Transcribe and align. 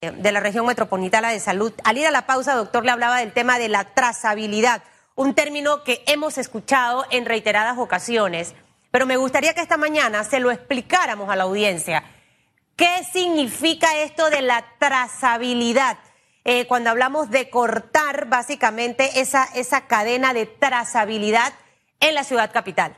de 0.00 0.32
la 0.32 0.40
región 0.40 0.64
metropolitana 0.64 1.30
de 1.30 1.40
salud. 1.40 1.74
Al 1.84 1.98
ir 1.98 2.06
a 2.06 2.10
la 2.10 2.26
pausa, 2.26 2.54
doctor, 2.54 2.86
le 2.86 2.90
hablaba 2.90 3.18
del 3.18 3.32
tema 3.32 3.58
de 3.58 3.68
la 3.68 3.84
trazabilidad, 3.84 4.82
un 5.14 5.34
término 5.34 5.84
que 5.84 6.02
hemos 6.06 6.38
escuchado 6.38 7.04
en 7.10 7.26
reiteradas 7.26 7.76
ocasiones, 7.76 8.54
pero 8.90 9.04
me 9.04 9.18
gustaría 9.18 9.52
que 9.52 9.60
esta 9.60 9.76
mañana 9.76 10.24
se 10.24 10.40
lo 10.40 10.50
explicáramos 10.50 11.28
a 11.28 11.36
la 11.36 11.44
audiencia. 11.44 12.02
¿Qué 12.76 13.04
significa 13.12 13.98
esto 13.98 14.30
de 14.30 14.40
la 14.40 14.64
trazabilidad? 14.78 15.98
Eh, 16.44 16.66
cuando 16.66 16.88
hablamos 16.88 17.28
de 17.28 17.50
cortar 17.50 18.26
básicamente 18.26 19.20
esa, 19.20 19.44
esa 19.54 19.82
cadena 19.82 20.32
de 20.32 20.46
trazabilidad 20.46 21.52
en 22.00 22.14
la 22.14 22.24
ciudad 22.24 22.50
capital. 22.50 22.96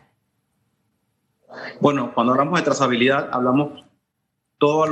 Bueno, 1.80 2.14
cuando 2.14 2.32
hablamos 2.32 2.60
de 2.60 2.64
trazabilidad, 2.64 3.28
hablamos 3.32 3.84
todas 4.62 4.88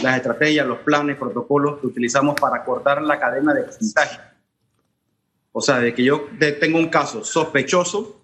las 0.00 0.16
estrategias, 0.16 0.64
los 0.64 0.78
planes, 0.78 1.16
protocolos 1.16 1.80
que 1.80 1.88
utilizamos 1.88 2.38
para 2.40 2.62
cortar 2.62 3.02
la 3.02 3.18
cadena 3.18 3.52
de 3.52 3.66
contagio. 3.66 4.20
O 5.50 5.60
sea, 5.60 5.80
de 5.80 5.92
que 5.92 6.04
yo 6.04 6.28
tengo 6.60 6.78
un 6.78 6.88
caso 6.88 7.24
sospechoso, 7.24 8.22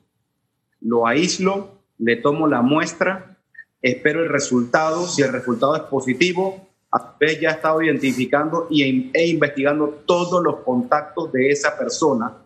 lo 0.82 1.04
aíslo, 1.04 1.80
le 1.98 2.14
tomo 2.14 2.46
la 2.46 2.62
muestra, 2.62 3.38
espero 3.82 4.22
el 4.22 4.28
resultado, 4.28 5.04
si 5.08 5.22
el 5.22 5.32
resultado 5.32 5.74
es 5.74 5.82
positivo, 5.82 6.68
a 6.92 7.16
vez 7.18 7.40
ya 7.40 7.50
he 7.50 7.54
estado 7.54 7.82
identificando 7.82 8.68
y, 8.70 9.10
e 9.12 9.26
investigando 9.26 9.88
todos 10.06 10.44
los 10.44 10.60
contactos 10.60 11.32
de 11.32 11.50
esa 11.50 11.76
persona 11.76 12.36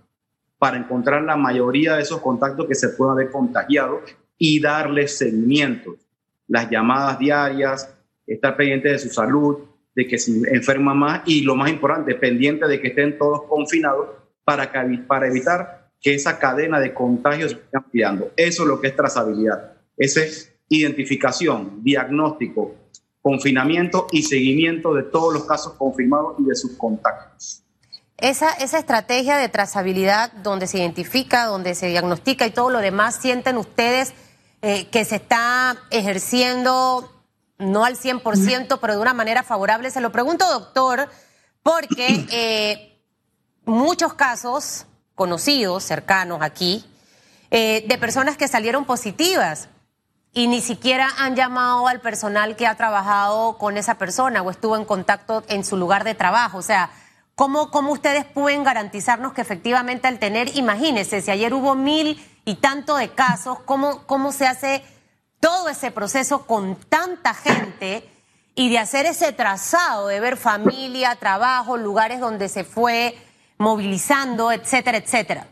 para 0.57 0.79
encontrar 0.79 1.23
la 1.23 1.37
mayoría 1.37 1.97
de 1.97 2.03
esos 2.03 2.23
contactos 2.23 2.67
que 2.67 2.75
se 2.75 2.89
puedan 2.89 3.13
haber 3.13 3.31
contagiado 3.31 4.01
y 4.39 4.59
darle 4.59 5.07
seguimiento. 5.07 5.97
Las 6.47 6.71
llamadas 6.71 7.19
diarias, 7.19 7.95
estar 8.29 8.57
pendiente 8.57 8.91
de 8.91 8.99
su 8.99 9.09
salud, 9.09 9.59
de 9.95 10.07
que 10.07 10.19
se 10.19 10.31
enferma 10.53 10.95
más 10.95 11.23
y 11.27 11.43
lo 11.43 11.57
más 11.57 11.71
importante, 11.71 12.15
pendiente 12.15 12.69
de 12.69 12.81
que 12.81 12.89
estén 12.89 13.19
todos 13.19 13.43
confinados 13.49 14.11
para, 14.45 14.71
evitar 15.27 15.91
que 16.01 16.15
esa 16.15 16.39
cadena 16.39 16.79
de 16.79 16.95
contagios 16.95 17.51
se 17.51 17.59
esté 17.59 17.77
ampliando. 17.77 18.31
Eso 18.37 18.63
es 18.63 18.69
lo 18.69 18.81
que 18.81 18.89
es 18.89 18.97
trazabilidad. 18.97 19.73
Esa 19.97 20.23
es 20.23 20.55
identificación, 20.69 21.83
diagnóstico, 21.83 22.77
confinamiento 23.21 24.07
y 24.13 24.23
seguimiento 24.23 24.95
de 24.95 25.03
todos 25.03 25.35
los 25.35 25.45
casos 25.45 25.75
confirmados 25.75 26.37
y 26.39 26.45
de 26.45 26.55
sus 26.55 26.77
contactos. 26.77 27.65
Esa, 28.17 28.53
esa 28.53 28.79
estrategia 28.79 29.37
de 29.37 29.49
trazabilidad 29.49 30.33
donde 30.45 30.67
se 30.67 30.79
identifica, 30.79 31.47
donde 31.47 31.75
se 31.75 31.89
diagnostica 31.89 32.47
y 32.47 32.51
todo 32.51 32.71
lo 32.71 32.79
demás, 32.79 33.17
¿sienten 33.17 33.57
ustedes 33.57 34.13
eh, 34.63 34.87
que 34.91 35.05
se 35.05 35.17
está 35.17 35.77
ejerciendo 35.91 37.18
no 37.59 37.85
al 37.85 37.97
100%, 37.97 38.79
pero 38.81 38.95
de 38.95 39.01
una 39.01 39.15
manera 39.15 39.43
favorable. 39.43 39.91
Se 39.91 40.01
lo 40.01 40.13
pregunto, 40.13 40.49
doctor, 40.49 41.09
porque 41.63 42.27
eh, 42.31 43.03
muchos 43.65 44.15
casos 44.15 44.87
conocidos, 45.15 45.83
cercanos 45.83 46.41
aquí, 46.43 46.85
eh, 47.51 47.85
de 47.89 47.99
personas 47.99 48.37
que 48.37 48.47
salieron 48.47 48.85
positivas 48.85 49.69
y 50.33 50.47
ni 50.47 50.61
siquiera 50.61 51.09
han 51.19 51.35
llamado 51.35 51.89
al 51.89 52.01
personal 52.01 52.55
que 52.55 52.67
ha 52.67 52.77
trabajado 52.77 53.59
con 53.59 53.77
esa 53.77 53.97
persona 53.97 54.43
o 54.43 54.51
estuvo 54.51 54.77
en 54.77 54.85
contacto 54.85 55.43
en 55.49 55.65
su 55.65 55.77
lugar 55.77 56.05
de 56.05 56.15
trabajo. 56.15 56.59
O 56.59 56.63
sea, 56.63 56.91
¿cómo, 57.35 57.71
cómo 57.71 57.93
ustedes 57.93 58.25
pueden 58.25 58.63
garantizarnos 58.63 59.33
que 59.33 59.41
efectivamente 59.41 60.07
al 60.07 60.19
tener, 60.19 60.57
imagínense, 60.57 61.23
si 61.23 61.31
ayer 61.31 61.53
hubo 61.55 61.75
mil 61.75 62.25
y 62.45 62.57
tanto 62.57 62.97
de 62.97 63.11
casos, 63.11 63.59
¿cómo, 63.65 64.07
cómo 64.07 64.31
se 64.31 64.47
hace 64.47 64.85
todo 65.41 65.69
ese 65.69 65.91
proceso 65.91 66.47
con 66.47 66.77
tanta 66.77 67.35
gente 67.35 68.05
y 68.55 68.71
de 68.71 68.79
hacer 68.79 69.07
ese 69.07 69.33
trazado, 69.33 70.09
de 70.09 70.21
ver 70.21 70.37
familia, 70.37 71.17
trabajo, 71.17 71.77
lugares 71.77 72.21
donde 72.21 72.49
se 72.49 72.65
fue 72.65 73.15
movilizando, 73.57 74.51
etcétera, 74.51 74.99
etcétera. 74.99 75.47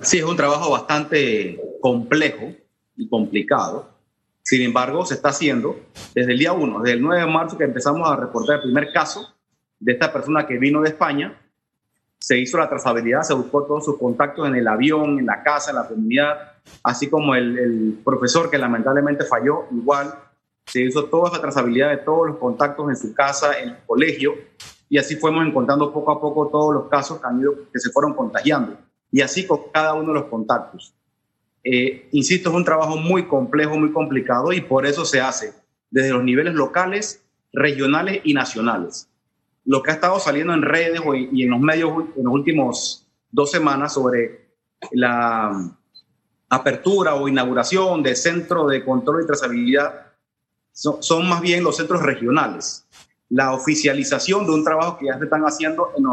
Sí, 0.00 0.18
es 0.18 0.24
un 0.24 0.36
trabajo 0.36 0.70
bastante 0.70 1.60
complejo 1.80 2.52
y 2.96 3.08
complicado. 3.08 3.88
Sin 4.42 4.62
embargo, 4.62 5.06
se 5.06 5.14
está 5.14 5.28
haciendo 5.28 5.76
desde 6.14 6.32
el 6.32 6.38
día 6.38 6.52
1, 6.52 6.80
desde 6.80 6.96
el 6.96 7.02
9 7.02 7.20
de 7.20 7.26
marzo 7.28 7.56
que 7.56 7.64
empezamos 7.64 8.10
a 8.10 8.16
reportar 8.16 8.56
el 8.56 8.62
primer 8.62 8.92
caso 8.92 9.32
de 9.78 9.92
esta 9.92 10.12
persona 10.12 10.46
que 10.46 10.58
vino 10.58 10.80
de 10.80 10.88
España. 10.88 11.40
Se 12.18 12.38
hizo 12.38 12.58
la 12.58 12.68
trazabilidad, 12.68 13.22
se 13.22 13.34
buscó 13.34 13.64
todos 13.64 13.84
sus 13.84 13.98
contactos 13.98 14.48
en 14.48 14.56
el 14.56 14.66
avión, 14.66 15.20
en 15.20 15.26
la 15.26 15.42
casa, 15.44 15.70
en 15.70 15.76
la 15.76 15.86
comunidad, 15.86 16.51
así 16.82 17.08
como 17.08 17.34
el, 17.34 18.00
profesor 18.04 18.50
que 18.50 18.58
lamentablemente 18.58 19.24
falló, 19.24 19.66
igual 19.70 20.14
se 20.66 20.82
hizo 20.82 21.04
toda 21.06 21.30
esa 21.30 21.40
trazabilidad 21.40 21.90
de 21.90 21.98
todos 21.98 22.28
los 22.28 22.36
contactos 22.38 22.88
en 22.88 22.96
su 22.96 23.14
casa, 23.14 23.58
en 23.58 23.70
el 23.70 23.78
colegio, 23.86 24.34
y 24.88 24.98
así 24.98 25.16
fuimos 25.16 25.46
encontrando 25.46 25.92
poco 25.92 26.12
a 26.12 26.20
poco 26.20 26.48
todos 26.48 26.74
los 26.74 26.88
casos 26.88 27.20
que, 27.20 27.26
han 27.26 27.40
ido, 27.40 27.54
que 27.72 27.80
se 27.80 27.90
fueron 27.90 28.14
contagiando, 28.14 28.76
y 29.10 29.20
así 29.20 29.46
con 29.46 29.70
cada 29.72 29.94
uno 29.94 30.12
de 30.12 30.20
los 30.20 30.28
contactos. 30.28 30.94
Eh, 31.64 32.08
insisto, 32.12 32.50
es 32.50 32.56
un 32.56 32.64
trabajo 32.64 32.96
muy 32.96 33.26
complejo, 33.26 33.78
muy 33.78 33.92
complicado, 33.92 34.52
y 34.52 34.60
por 34.60 34.86
eso 34.86 35.04
se 35.04 35.20
hace 35.20 35.52
desde 35.90 36.10
los 36.10 36.24
niveles 36.24 36.54
locales, 36.54 37.24
regionales 37.52 38.20
y 38.24 38.34
nacionales. 38.34 39.08
Lo 39.64 39.82
que 39.82 39.92
ha 39.92 39.94
estado 39.94 40.18
saliendo 40.18 40.54
en 40.54 40.62
redes 40.62 41.00
y 41.30 41.44
en 41.44 41.50
los 41.50 41.60
medios 41.60 41.92
en 42.16 42.24
los 42.24 42.32
últimos 42.32 43.06
dos 43.30 43.50
semanas 43.50 43.94
sobre 43.94 44.48
la 44.90 45.76
apertura 46.52 47.14
o 47.14 47.28
inauguración 47.28 48.02
de 48.02 48.14
centro 48.14 48.66
de 48.66 48.84
control 48.84 49.22
y 49.22 49.26
trazabilidad 49.26 50.08
son, 50.70 51.26
más 51.26 51.40
bien 51.40 51.64
los 51.64 51.78
centros 51.78 52.02
regionales. 52.02 52.86
La 53.30 53.54
oficialización 53.54 54.44
de 54.44 54.52
un 54.52 54.62
trabajo 54.62 54.98
que 54.98 55.06
ya 55.06 55.16
se 55.18 55.24
están 55.24 55.44
haciendo 55.44 55.92
en, 55.96 56.04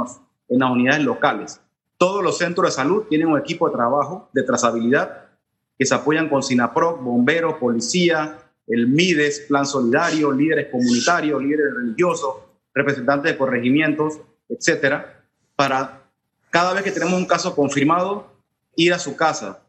las 0.57 0.71
unidades 0.71 1.03
locales. 1.03 1.59
Todos 1.97 2.23
los 2.23 2.37
centros 2.37 2.67
de 2.67 2.71
salud 2.71 3.03
tienen 3.09 3.27
un 3.27 3.37
equipo 3.37 3.67
de 3.67 3.75
trabajo 3.75 4.29
de 4.31 4.43
trazabilidad 4.43 5.25
que 5.77 5.85
se 5.85 5.93
apoyan 5.93 6.29
con 6.29 6.41
SINAPROC, 6.41 7.01
bomberos, 7.01 7.55
policía, 7.55 8.37
el 8.67 8.87
MIDES, 8.87 9.41
Plan 9.41 9.65
Solidario, 9.65 10.31
líderes 10.31 10.69
comunitarios, 10.71 11.43
líderes 11.43 11.73
religiosos, 11.73 12.35
representantes 12.73 13.33
de 13.33 13.37
corregimientos, 13.37 14.19
etcétera, 14.47 15.21
para 15.57 16.03
cada 16.49 16.73
vez 16.73 16.83
que 16.83 16.91
tenemos 16.91 17.15
un 17.15 17.25
caso 17.25 17.53
confirmado, 17.53 18.31
ir 18.77 18.93
a 18.93 18.99
su 18.99 19.17
casa, 19.17 19.59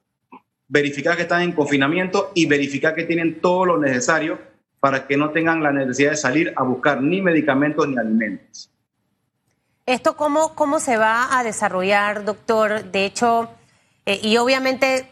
verificar 0.70 1.16
que 1.16 1.22
están 1.22 1.42
en 1.42 1.53
confinamiento 1.53 2.31
y 2.34 2.47
verificar 2.47 2.94
que 2.94 3.03
tienen 3.03 3.41
todo 3.41 3.66
lo 3.66 3.78
necesario 3.78 4.38
para 4.78 5.06
que 5.06 5.16
no 5.16 5.31
tengan 5.31 5.62
la 5.62 5.72
necesidad 5.72 6.12
de 6.12 6.16
salir 6.16 6.53
a 6.56 6.62
buscar 6.62 7.03
ni 7.03 7.20
medicamentos 7.20 7.86
ni 7.88 7.98
alimentos. 7.98 8.70
¿Esto 9.84 10.16
cómo, 10.16 10.54
cómo 10.54 10.78
se 10.78 10.97
va 10.97 11.36
a 11.36 11.42
desarrollar, 11.42 12.25
doctor? 12.25 12.84
De 12.84 13.04
hecho, 13.04 13.50
eh, 14.06 14.20
y 14.22 14.36
obviamente, 14.36 15.10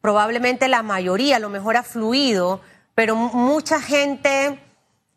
probablemente 0.00 0.68
la 0.68 0.84
mayoría, 0.84 1.36
a 1.36 1.40
lo 1.40 1.50
mejor 1.50 1.76
ha 1.76 1.82
fluido, 1.82 2.60
pero 2.94 3.16
mucha 3.16 3.80
gente, 3.80 4.60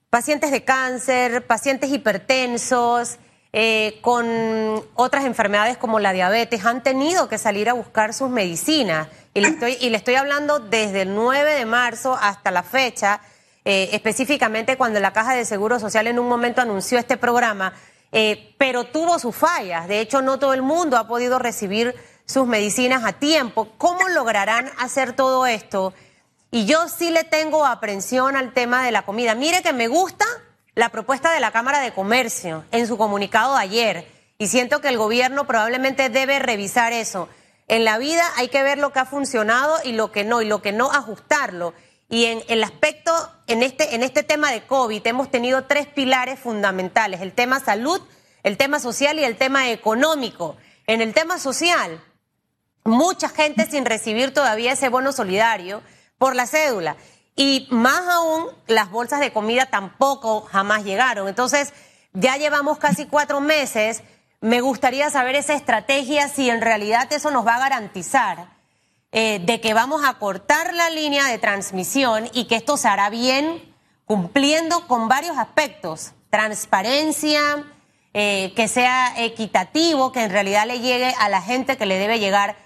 pacientes 0.10 0.50
de 0.50 0.64
cáncer, 0.64 1.46
pacientes 1.46 1.92
hipertensos, 1.92 3.20
eh, 3.58 4.00
con 4.02 4.84
otras 4.96 5.24
enfermedades 5.24 5.78
como 5.78 6.02
la 6.02 6.12
diabetes, 6.12 6.66
han 6.66 6.84
tenido 6.84 7.30
que 7.30 7.38
salir 7.38 7.70
a 7.70 7.74
buscar 7.74 8.14
sus 8.14 8.30
medicinas. 8.30 9.08
Y 9.34 9.40
le 9.40 9.48
estoy, 9.48 9.78
y 9.80 9.92
le 9.92 9.96
estoy 9.96 10.16
hablando 10.16 10.60
desde 10.60 11.04
el 11.04 11.16
9 11.16 11.54
de 11.54 11.66
marzo 11.66 12.18
hasta 12.22 12.52
la 12.52 12.64
fecha, 12.64 13.22
eh, 13.64 13.92
específicamente 13.94 14.76
cuando 14.76 15.00
la 15.00 15.14
Caja 15.14 15.36
de 15.36 15.46
Seguro 15.46 15.80
Social 15.80 16.06
en 16.08 16.20
un 16.20 16.28
momento 16.28 16.62
anunció 16.62 17.00
este 17.00 17.16
programa, 17.16 17.72
eh, 18.12 18.54
pero 18.58 18.84
tuvo 18.84 19.20
sus 19.20 19.34
fallas. 19.34 19.88
De 19.88 20.02
hecho, 20.02 20.22
no 20.22 20.38
todo 20.38 20.54
el 20.54 20.62
mundo 20.62 20.98
ha 20.98 21.08
podido 21.08 21.40
recibir 21.40 21.96
sus 22.26 22.46
medicinas 22.48 23.06
a 23.06 23.14
tiempo. 23.14 23.70
¿Cómo 23.78 24.10
lograrán 24.10 24.70
hacer 24.80 25.14
todo 25.14 25.46
esto? 25.46 25.94
Y 26.52 26.66
yo 26.66 26.90
sí 26.90 27.10
le 27.10 27.24
tengo 27.24 27.66
aprensión 27.66 28.36
al 28.36 28.52
tema 28.52 28.84
de 28.84 28.92
la 28.92 29.04
comida. 29.04 29.34
Mire 29.34 29.62
que 29.62 29.72
me 29.72 29.88
gusta 29.88 30.26
la 30.76 30.90
propuesta 30.90 31.32
de 31.32 31.40
la 31.40 31.52
Cámara 31.52 31.80
de 31.80 31.94
Comercio 31.94 32.66
en 32.72 32.86
su 32.86 32.98
comunicado 32.98 33.56
de 33.56 33.62
ayer 33.62 34.08
y 34.38 34.48
siento 34.48 34.82
que 34.82 34.90
el 34.90 34.98
gobierno 34.98 35.48
probablemente 35.48 36.10
debe 36.10 36.40
revisar 36.40 36.92
eso. 36.92 37.30
En 37.68 37.86
la 37.86 37.98
vida 37.98 38.24
hay 38.36 38.50
que 38.50 38.62
ver 38.62 38.78
lo 38.78 38.92
que 38.92 39.00
ha 39.00 39.06
funcionado 39.06 39.78
y 39.84 39.94
lo 39.94 40.12
que 40.12 40.26
no, 40.26 40.42
y 40.42 40.46
lo 40.46 40.62
que 40.62 40.74
no 40.74 40.92
ajustarlo. 40.92 41.74
Y 42.10 42.26
en 42.26 42.44
el 42.50 42.64
aspecto, 42.64 43.12
en 43.48 43.64
este, 43.64 43.96
en 43.96 44.04
este 44.04 44.22
tema 44.22 44.52
de 44.52 44.68
COVID, 44.68 45.08
hemos 45.08 45.32
tenido 45.32 45.64
tres 45.64 45.88
pilares 45.88 46.40
fundamentales, 46.40 47.22
el 47.22 47.32
tema 47.32 47.60
salud, 47.60 48.02
el 48.44 48.58
tema 48.58 48.80
social 48.80 49.18
y 49.18 49.24
el 49.24 49.38
tema 49.38 49.72
económico. 49.72 50.58
En 50.86 51.02
el 51.02 51.14
tema 51.14 51.40
social, 51.40 52.04
mucha 52.84 53.30
gente 53.30 53.66
sin 53.66 53.86
recibir 53.86 54.34
todavía 54.34 54.74
ese 54.74 54.90
bono 54.90 55.14
solidario 55.14 55.82
por 56.18 56.36
la 56.36 56.46
cédula. 56.46 56.98
Y 57.36 57.68
más 57.70 58.08
aún, 58.08 58.48
las 58.68 58.90
bolsas 58.90 59.20
de 59.20 59.34
comida 59.34 59.66
tampoco 59.66 60.42
jamás 60.42 60.84
llegaron. 60.84 61.28
Entonces, 61.28 61.74
ya 62.14 62.38
llevamos 62.38 62.78
casi 62.78 63.06
cuatro 63.06 63.42
meses. 63.42 64.04
Me 64.40 64.62
gustaría 64.62 65.10
saber 65.10 65.36
esa 65.36 65.54
estrategia, 65.54 66.30
si 66.30 66.50
en 66.50 66.62
realidad 66.62 67.12
eso 67.12 67.32
nos 67.32 67.46
va 67.46 67.56
a 67.56 67.60
garantizar 67.60 68.48
eh, 69.12 69.40
de 69.44 69.62
que 69.62 69.74
vamos 69.74 70.04
a 70.06 70.16
cortar 70.16 70.74
la 70.74 70.90
línea 70.90 71.26
de 71.26 71.38
transmisión 71.38 72.30
y 72.34 72.46
que 72.46 72.56
esto 72.56 72.78
se 72.78 72.88
hará 72.88 73.10
bien, 73.10 73.74
cumpliendo 74.06 74.88
con 74.88 75.08
varios 75.08 75.38
aspectos 75.38 76.14
transparencia, 76.30 77.64
eh, 78.14 78.52
que 78.58 78.68
sea 78.68 79.14
equitativo, 79.24 80.12
que 80.12 80.24
en 80.24 80.32
realidad 80.32 80.68
le 80.68 80.82
llegue 80.82 81.14
a 81.18 81.30
la 81.30 81.42
gente 81.42 81.78
que 81.78 81.86
le 81.86 81.98
debe 81.98 82.20
llegar. 82.20 82.58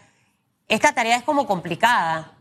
Esta 0.67 0.93
tarea 0.93 1.17
es 1.17 1.23
como 1.23 1.45
complicada. 1.45 2.38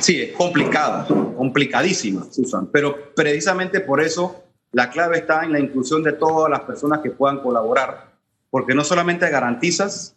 Sí, 0.00 0.22
es 0.22 0.32
complicada, 0.32 1.06
complicadísima, 1.36 2.26
Susan, 2.30 2.68
pero 2.72 3.14
precisamente 3.14 3.80
por 3.80 4.00
eso 4.00 4.44
la 4.72 4.90
clave 4.90 5.18
está 5.18 5.44
en 5.44 5.52
la 5.52 5.60
inclusión 5.60 6.02
de 6.02 6.12
todas 6.12 6.50
las 6.50 6.60
personas 6.60 7.00
que 7.00 7.10
puedan 7.10 7.40
colaborar, 7.40 8.12
porque 8.50 8.74
no 8.74 8.84
solamente 8.84 9.28
garantizas 9.28 10.16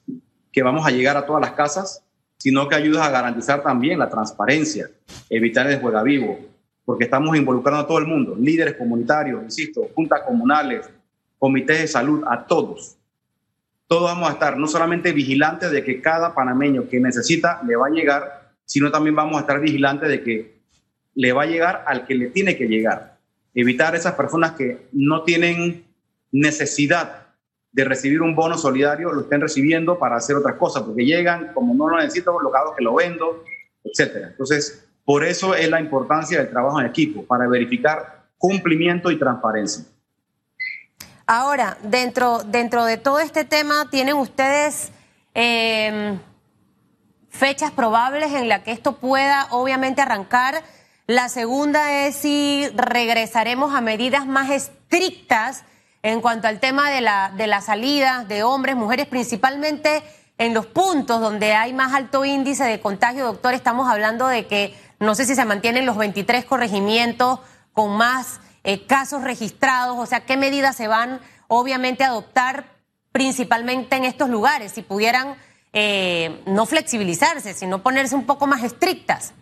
que 0.52 0.64
vamos 0.64 0.86
a 0.86 0.92
llegar 0.92 1.18
a 1.18 1.26
todas 1.26 1.42
las 1.42 1.52
casas, 1.52 2.04
sino 2.38 2.70
que 2.70 2.76
ayudas 2.76 3.06
a 3.06 3.12
garantizar 3.12 3.62
también 3.62 4.00
la 4.00 4.10
transparencia, 4.10 4.90
evitar 5.30 5.68
el 5.68 5.80
juega 5.80 6.04
vivo, 6.04 6.40
porque 6.86 7.04
estamos 7.04 7.36
involucrando 7.36 7.82
a 7.82 7.88
todo 7.88 8.00
el 8.00 8.08
mundo, 8.08 8.36
líderes 8.40 8.76
comunitarios, 8.76 9.44
insisto, 9.44 9.90
juntas 9.94 10.22
comunales, 10.26 10.90
comités 11.38 11.82
de 11.82 11.88
salud, 11.88 12.24
a 12.28 12.46
todos. 12.46 12.96
Todos 13.88 14.04
vamos 14.04 14.30
a 14.30 14.34
estar 14.34 14.58
no 14.58 14.68
solamente 14.68 15.12
vigilantes 15.12 15.72
de 15.72 15.84
que 15.84 16.02
cada 16.02 16.34
panameño 16.34 16.88
que 16.88 17.00
necesita 17.00 17.62
le 17.68 17.76
va 17.76 17.88
a 17.88 17.92
llegar, 17.92 18.39
sino 18.70 18.92
también 18.92 19.16
vamos 19.16 19.36
a 19.36 19.40
estar 19.40 19.60
vigilantes 19.60 20.08
de 20.08 20.24
que 20.24 20.60
le 21.16 21.34
va 21.34 21.42
a 21.44 21.48
llegar 21.48 21.84
al 21.88 22.06
que 22.06 22.14
le 22.14 22.28
tiene 22.28 22.56
que 22.56 22.68
llegar. 22.68 23.18
Evitar 23.56 23.96
esas 23.96 24.14
personas 24.14 24.52
que 24.52 24.88
no 24.92 25.24
tienen 25.24 25.86
necesidad 26.32 27.30
de 27.72 27.84
recibir 27.84 28.22
un 28.22 28.36
bono 28.36 28.60
solidario 28.60 29.12
lo 29.12 29.22
estén 29.22 29.42
recibiendo 29.42 29.98
para 29.98 30.18
hacer 30.18 30.36
otras 30.36 30.56
cosas, 30.56 30.84
porque 30.84 31.04
llegan, 31.04 31.52
como 31.56 31.74
no 31.74 31.90
lo 31.90 31.98
necesito, 31.98 32.40
lo 32.40 32.52
que 32.78 32.84
lo 32.84 32.94
vendo, 32.94 33.44
etcétera. 33.84 34.28
Entonces, 34.28 34.88
por 35.04 35.24
eso 35.24 35.56
es 35.56 35.68
la 35.68 35.82
importancia 35.82 36.38
del 36.38 36.52
trabajo 36.52 36.80
en 36.80 36.86
equipo, 36.86 37.26
para 37.26 37.48
verificar 37.48 38.28
cumplimiento 38.38 39.10
y 39.10 39.18
transparencia. 39.18 39.84
Ahora, 41.26 41.76
dentro, 41.82 42.44
dentro 42.44 42.86
de 42.86 42.98
todo 42.98 43.20
este 43.20 43.46
tema, 43.46 43.90
¿tienen 43.90 44.14
ustedes 44.14 44.92
em, 45.34 46.20
fechas 47.30 47.72
probables 47.72 48.34
en 48.34 48.50
las 48.50 48.62
que 48.62 48.72
esto 48.72 48.98
pueda 48.98 49.48
obviamente 49.52 50.02
arrancar? 50.02 50.64
La 51.08 51.30
segunda 51.30 52.06
es 52.06 52.16
si 52.16 52.68
regresaremos 52.76 53.74
a 53.74 53.82
medidas 53.82 54.26
más 54.26 54.50
estrictas 54.50 55.64
en 56.04 56.22
cuanto 56.22 56.48
al 56.48 56.60
tema 56.60 56.92
de 56.92 57.02
la, 57.02 57.32
de 57.36 57.48
la 57.48 57.62
salida 57.62 58.26
de 58.28 58.44
hombres, 58.44 58.76
mujeres, 58.76 59.08
principalmente 59.08 60.04
en 60.38 60.54
los 60.54 60.66
puntos 60.66 61.20
donde 61.20 61.54
hay 61.54 61.74
más 61.74 61.94
alto 61.94 62.24
índice 62.24 62.64
de 62.64 62.80
contagio, 62.80 63.26
doctor, 63.26 63.54
estamos 63.54 63.90
hablando 63.90 64.28
de 64.28 64.48
que 64.48 64.74
no 65.00 65.16
sé 65.16 65.26
si 65.26 65.36
se 65.36 65.46
mantienen 65.46 65.86
los 65.86 65.98
23 65.98 66.46
corregimientos 66.46 67.40
con 67.74 67.92
más 67.98 68.40
eh, 68.64 68.86
casos 68.86 69.24
registrados, 69.24 69.98
o 69.98 70.06
sea, 70.06 70.26
qué 70.26 70.38
medidas 70.38 70.76
se 70.76 70.88
van 70.88 71.20
obviamente 71.48 72.04
a 72.04 72.08
adoptar 72.08 72.66
principalmente 73.12 73.96
en 73.96 74.06
estos 74.06 74.30
lugares, 74.30 74.72
si 74.72 74.82
pudieran 74.82 75.36
eh, 75.74 76.42
no 76.48 76.66
flexibilizarse, 76.66 77.54
sino 77.54 77.84
ponerse 77.84 78.16
un 78.16 78.26
poco 78.26 78.48
más 78.48 78.64
estrictas. 78.64 79.34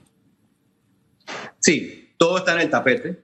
Sí, 1.60 2.14
todo 2.18 2.38
está 2.38 2.54
en 2.54 2.62
el 2.62 2.70
tapete 2.70 3.24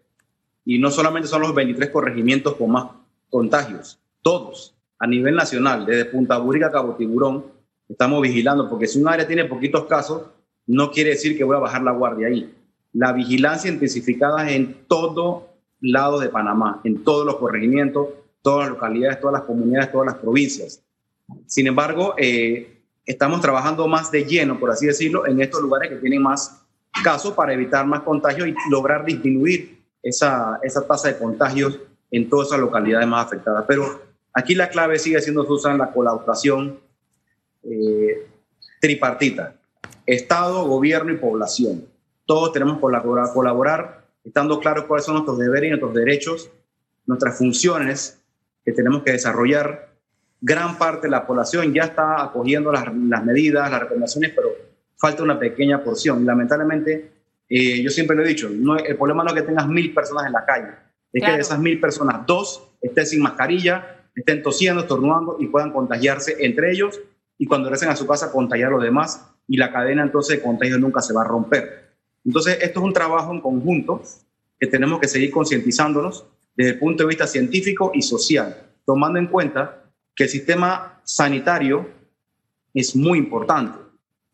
y 0.65 0.79
no 0.79 0.91
solamente 0.91 1.27
son 1.27 1.41
los 1.41 1.53
23 1.53 1.89
corregimientos 1.89 2.55
con 2.55 2.71
más 2.71 2.88
contagios, 3.29 4.00
todos 4.21 4.75
a 5.00 5.07
nivel 5.07 5.35
nacional, 5.35 5.85
desde 5.85 6.05
Punta 6.05 6.38
Búrica 6.38 6.67
a 6.67 6.71
Cabo 6.71 6.95
Tiburón, 6.95 7.45
estamos 7.89 8.21
vigilando, 8.21 8.69
porque 8.69 8.88
si 8.88 9.01
un 9.01 9.07
área 9.09 9.27
tiene 9.27 9.45
poquitos 9.45 9.85
casos, 9.85 10.23
no 10.65 10.91
quiere 10.91 11.11
decir 11.11 11.38
que 11.38 11.44
voy 11.44 11.57
a 11.57 11.59
bajar 11.59 11.83
la 11.83 11.91
guardia 11.91 12.27
ahí. 12.27 12.55
La 12.94 13.11
vigilancia 13.11 13.69
intensificada 13.69 14.50
en 14.51 14.85
todo 14.88 15.50
lado 15.81 16.19
de 16.19 16.29
Panamá, 16.29 16.79
en 16.85 17.03
todos 17.03 17.25
los 17.25 17.35
corregimientos, 17.35 18.07
todas 18.41 18.67
las 18.67 18.75
localidades, 18.75 19.19
todas 19.19 19.33
las 19.33 19.41
comunidades, 19.44 19.91
todas 19.91 20.07
las 20.07 20.15
provincias. 20.15 20.81
Sin 21.47 21.67
embargo, 21.67 22.13
eh, 22.17 22.72
estamos 23.05 23.41
trabajando 23.41 23.88
más 23.88 24.11
de 24.11 24.23
lleno, 24.25 24.59
por 24.59 24.71
así 24.71 24.85
decirlo, 24.85 25.27
en 25.27 25.41
estos 25.41 25.61
lugares 25.61 25.89
que 25.89 25.97
tienen 25.97 26.21
más 26.21 26.63
casos 27.03 27.33
para 27.33 27.53
evitar 27.53 27.85
más 27.85 28.01
contagios 28.01 28.47
y 28.47 28.55
lograr 28.69 29.05
disminuir 29.05 29.83
esa, 30.01 30.59
esa 30.61 30.85
tasa 30.85 31.07
de 31.09 31.17
contagios 31.17 31.79
en 32.11 32.29
todas 32.29 32.47
esas 32.50 32.59
localidades 32.59 33.07
más 33.07 33.25
afectadas. 33.25 33.65
Pero 33.67 34.01
aquí 34.33 34.53
la 34.53 34.69
clave 34.69 35.00
sigue 35.00 35.19
siendo, 35.21 35.45
Susan, 35.45 35.77
la 35.77 35.91
colaboración 35.91 36.79
eh, 37.63 38.27
tripartita. 38.79 39.55
Estado, 40.05 40.65
gobierno 40.67 41.11
y 41.11 41.17
población. 41.17 41.85
Todos 42.25 42.51
tenemos 42.51 42.75
que 42.75 42.81
colaborar, 42.81 43.33
colaborar, 43.33 44.05
estando 44.23 44.59
claros 44.59 44.85
cuáles 44.85 45.05
son 45.05 45.15
nuestros 45.15 45.38
deberes 45.39 45.67
y 45.67 45.69
nuestros 45.69 45.94
derechos, 45.94 46.50
nuestras 47.05 47.38
funciones 47.38 48.21
que 48.65 48.73
tenemos 48.73 49.03
que 49.03 49.11
desarrollar. 49.11 49.92
Gran 50.45 50.77
parte 50.77 51.07
de 51.07 51.11
la 51.11 51.25
población 51.25 51.73
ya 51.73 51.83
está 51.83 52.21
acogiendo 52.21 52.69
las, 52.69 52.93
medidas, 53.23 53.71
las 53.71 53.79
recomendaciones, 53.79 54.33
pero 54.35 54.49
falta 54.97 55.23
una 55.23 55.39
pequeña 55.39 55.81
porción. 55.81 56.21
Y 56.21 56.25
lamentablemente, 56.25 57.11
eh, 57.47 57.81
yo 57.81 57.89
siempre 57.89 58.13
lo 58.13 58.25
he 58.25 58.27
dicho, 58.27 58.49
no, 58.49 58.75
el 58.75 58.97
problema 58.97 59.23
no 59.23 59.29
es 59.29 59.35
que 59.35 59.43
tengas 59.43 59.69
mil 59.69 59.93
personas 59.93 60.25
en 60.25 60.33
la 60.33 60.43
calle, 60.43 60.73
es 61.13 61.23
que 61.23 61.31
de 61.31 61.39
esas 61.39 61.59
mil 61.59 61.79
personas, 61.79 62.25
dos 62.27 62.75
estén 62.81 63.05
sin 63.05 63.21
mascarilla, 63.21 64.09
estén 64.13 64.43
tosiendo, 64.43 64.81
estornudando 64.81 65.37
y 65.39 65.47
puedan 65.47 65.71
contagiarse 65.71 66.35
entre 66.39 66.71
ellos 66.73 66.99
y 67.37 67.45
cuando 67.45 67.69
regresen 67.69 67.87
a 67.87 67.95
su 67.95 68.05
casa 68.05 68.29
contagiar 68.29 68.67
a 68.67 68.71
los 68.71 68.83
demás 68.83 69.25
y 69.47 69.55
la 69.55 69.71
cadena 69.71 70.03
entonces 70.03 70.35
de 70.35 70.43
contagio 70.43 70.77
nunca 70.77 71.01
se 71.01 71.13
va 71.13 71.21
a 71.21 71.25
romper. 71.25 71.93
Entonces, 72.25 72.57
esto 72.61 72.81
es 72.81 72.85
un 72.85 72.91
trabajo 72.91 73.31
en 73.31 73.39
conjunto 73.39 74.01
que 74.59 74.67
tenemos 74.67 74.99
que 74.99 75.07
seguir 75.07 75.31
concientizándonos 75.31 76.25
desde 76.53 76.71
el 76.71 76.79
punto 76.79 77.03
de 77.03 77.07
vista 77.07 77.27
científico 77.27 77.91
y 77.93 78.01
social, 78.01 78.57
tomando 78.85 79.19
en 79.19 79.27
cuenta 79.27 79.82
que 80.15 80.25
el 80.25 80.30
sistema 80.30 81.00
sanitario 81.04 81.89
es 82.74 82.95
muy 82.95 83.18
importante, 83.18 83.80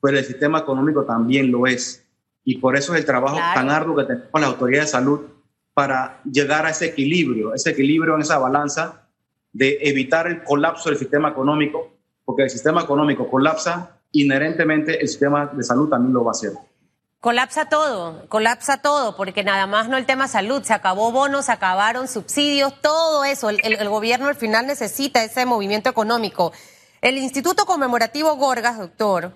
pero 0.02 0.18
el 0.18 0.26
sistema 0.26 0.60
económico 0.60 1.04
también 1.04 1.52
lo 1.52 1.68
es. 1.68 2.06
Y 2.44 2.58
por 2.58 2.76
eso 2.76 2.94
es 2.94 3.00
el 3.00 3.06
trabajo 3.06 3.38
tan 3.54 3.70
arduo 3.70 3.96
que 3.96 4.06
tenemos 4.06 4.30
con 4.30 4.42
la 4.42 4.48
autoridad 4.48 4.84
de 4.84 4.88
salud 4.88 5.22
para 5.74 6.22
llegar 6.24 6.66
a 6.66 6.72
ese 6.72 6.88
equilibrio, 6.88 7.54
ese 7.54 7.72
equilibrio 7.72 8.16
en 8.16 8.22
esa 8.22 8.38
balanza 8.38 9.08
de 9.54 9.78
evitar 9.82 10.28
el 10.28 10.44
colapso 10.44 10.90
del 10.90 10.98
sistema 10.98 11.30
económico, 11.30 11.94
porque 12.26 12.44
el 12.44 12.50
sistema 12.50 12.82
económico 12.82 13.30
colapsa, 13.30 14.00
inherentemente 14.12 15.02
el 15.02 15.08
sistema 15.08 15.48
de 15.48 15.64
salud 15.64 15.90
también 15.90 16.14
lo 16.14 16.24
va 16.24 16.32
a 16.32 16.34
hacer. 16.34 16.52
Colapsa 17.22 17.66
todo, 17.66 18.30
colapsa 18.30 18.78
todo, 18.78 19.18
porque 19.18 19.44
nada 19.44 19.68
más 19.68 19.90
no 19.90 19.98
el 19.98 20.06
tema 20.06 20.30
salud, 20.30 20.64
se 20.64 20.74
acabó 20.74 21.12
bonos, 21.12 21.48
se 21.48 21.52
acabaron 21.52 22.08
subsidios, 22.08 22.80
todo 22.80 23.26
eso. 23.26 23.50
El, 23.50 23.90
gobierno 23.90 24.30
al 24.30 24.36
final 24.36 24.68
necesita 24.68 25.22
ese 25.22 25.46
movimiento 25.46 25.90
económico. 25.90 26.54
El 27.02 27.18
Instituto 27.18 27.66
Conmemorativo 27.66 28.34
Gorgas, 28.38 28.78
doctor, 28.78 29.34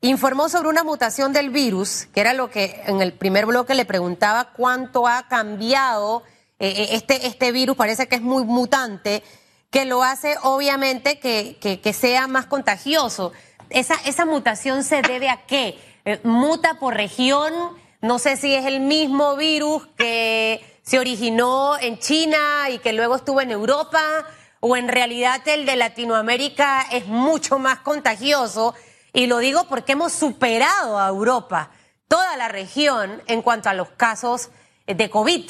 informó 0.00 0.48
sobre 0.48 0.70
una 0.70 0.82
mutación 0.82 1.34
del 1.34 1.50
virus, 1.50 2.06
que 2.14 2.22
era 2.22 2.32
lo 2.32 2.48
que 2.50 2.82
en 2.86 3.02
el 3.02 3.12
primer 3.12 3.44
bloque 3.44 3.74
le 3.74 3.84
preguntaba 3.84 4.52
cuánto 4.56 5.06
ha 5.06 5.28
cambiado 5.28 6.22
eh, 6.58 6.68
eh, 6.68 6.88
este, 6.92 7.26
este 7.26 7.52
virus, 7.52 7.76
parece 7.76 8.08
que 8.08 8.14
es 8.14 8.22
muy 8.22 8.44
mutante, 8.44 9.22
que 9.68 9.84
lo 9.84 10.02
hace 10.02 10.36
obviamente 10.42 11.18
que, 11.18 11.58
que, 11.60 11.92
sea 11.92 12.28
más 12.28 12.46
contagioso. 12.46 13.32
Esa, 13.68 13.94
¿Esa 14.06 14.24
mutación 14.24 14.84
se 14.84 15.02
debe 15.02 15.28
a 15.28 15.44
qué? 15.44 15.78
Eh, 16.04 16.20
¿Muta 16.22 16.78
por 16.78 16.94
región? 16.94 17.52
No 18.00 18.18
sé 18.18 18.36
si 18.36 18.54
es 18.54 18.66
el 18.66 18.80
mismo 18.80 19.36
virus 19.36 19.86
que 19.96 20.60
se 20.82 20.98
originó 20.98 21.78
en 21.80 21.98
China 21.98 22.68
y 22.70 22.78
que 22.78 22.92
luego 22.92 23.16
estuvo 23.16 23.40
en 23.40 23.50
Europa, 23.50 24.26
o 24.60 24.76
en 24.76 24.88
realidad 24.88 25.40
el 25.46 25.66
de 25.66 25.76
Latinoamérica 25.76 26.82
es 26.92 27.06
mucho 27.06 27.58
más 27.58 27.80
contagioso 27.80 28.74
y 29.12 29.26
lo 29.26 29.38
digo 29.38 29.66
porque 29.68 29.92
hemos 29.92 30.12
superado 30.12 30.98
a 30.98 31.08
Europa, 31.08 31.70
toda 32.08 32.36
la 32.36 32.48
región, 32.48 33.22
en 33.26 33.42
cuanto 33.42 33.68
a 33.68 33.74
los 33.74 33.88
casos 33.90 34.50
de 34.86 35.08
COVID. 35.08 35.48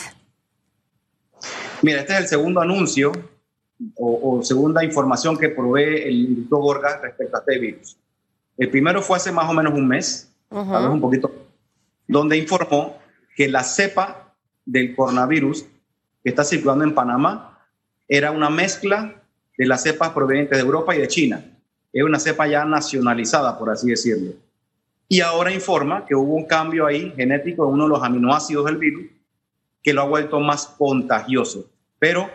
Mira, 1.82 2.00
este 2.00 2.12
es 2.12 2.18
el 2.20 2.28
segundo 2.28 2.60
anuncio 2.60 3.12
o, 3.96 4.40
segunda 4.42 4.84
información 4.84 5.38
que 5.38 5.48
provee 5.48 6.02
el 6.02 6.14
Instituto 6.14 6.58
Gorgas 6.58 7.00
respecto 7.00 7.36
a 7.36 7.40
este 7.40 7.58
virus. 7.58 7.96
El 8.58 8.70
primero 8.70 9.02
fue 9.02 9.16
hace 9.16 9.32
más 9.32 9.48
o 9.48 9.54
menos 9.54 9.72
un 9.72 9.88
mes, 9.88 10.33
un 10.60 11.00
poquito, 11.00 11.32
donde 12.06 12.36
informó 12.36 12.98
que 13.36 13.48
la 13.48 13.62
cepa 13.62 14.32
del 14.64 14.94
coronavirus 14.94 15.66
que 16.22 16.30
está 16.30 16.44
circulando 16.44 16.84
en 16.84 16.94
Panamá 16.94 17.58
era 18.08 18.30
una 18.30 18.50
mezcla 18.50 19.22
de 19.56 19.66
las 19.66 19.82
cepas 19.82 20.10
provenientes 20.10 20.56
de 20.56 20.64
Europa 20.64 20.94
y 20.94 21.00
de 21.00 21.08
China 21.08 21.44
es 21.94 22.02
una 22.02 22.18
cepa 22.18 22.48
ya 22.48 22.64
nacionalizada, 22.64 23.56
por 23.56 23.70
así 23.70 23.88
decirlo. 23.88 24.32
Y 25.08 25.20
ahora 25.20 25.52
informa 25.52 26.04
que 26.04 26.16
hubo 26.16 26.34
un 26.34 26.44
cambio 26.44 26.86
ahí 26.86 27.12
genético 27.14 27.66
en 27.66 27.74
uno 27.74 27.84
de 27.84 27.90
los 27.90 28.02
aminoácidos 28.02 28.64
del 28.64 28.78
virus 28.78 29.06
que 29.80 29.92
lo 29.92 30.02
ha 30.02 30.06
vuelto 30.06 30.40
más 30.40 30.66
contagioso. 30.66 31.70
Pero 32.00 32.28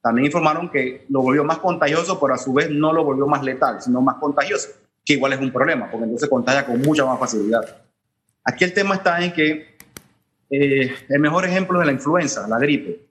también 0.00 0.26
informaron 0.26 0.70
que 0.70 1.04
lo 1.10 1.20
volvió 1.20 1.44
más 1.44 1.58
contagioso, 1.58 2.18
pero 2.18 2.32
a 2.32 2.38
su 2.38 2.54
vez 2.54 2.70
no 2.70 2.92
lo 2.92 3.04
volvió 3.04 3.26
más 3.26 3.42
letal, 3.42 3.82
sino 3.82 4.00
más 4.00 4.16
contagioso, 4.16 4.70
que 5.04 5.14
igual 5.14 5.32
es 5.32 5.40
un 5.40 5.52
problema, 5.52 5.90
porque 5.90 6.04
entonces 6.04 6.28
contagia 6.28 6.64
con 6.64 6.80
mucha 6.80 7.04
más 7.04 7.18
facilidad. 7.18 7.82
Aquí 8.44 8.64
el 8.64 8.72
tema 8.72 8.94
está 8.96 9.24
en 9.24 9.32
que 9.32 9.76
eh, 10.50 10.94
el 11.08 11.20
mejor 11.20 11.44
ejemplo 11.44 11.78
de 11.78 11.86
la 11.86 11.92
influenza, 11.92 12.46
la 12.46 12.58
gripe. 12.58 13.08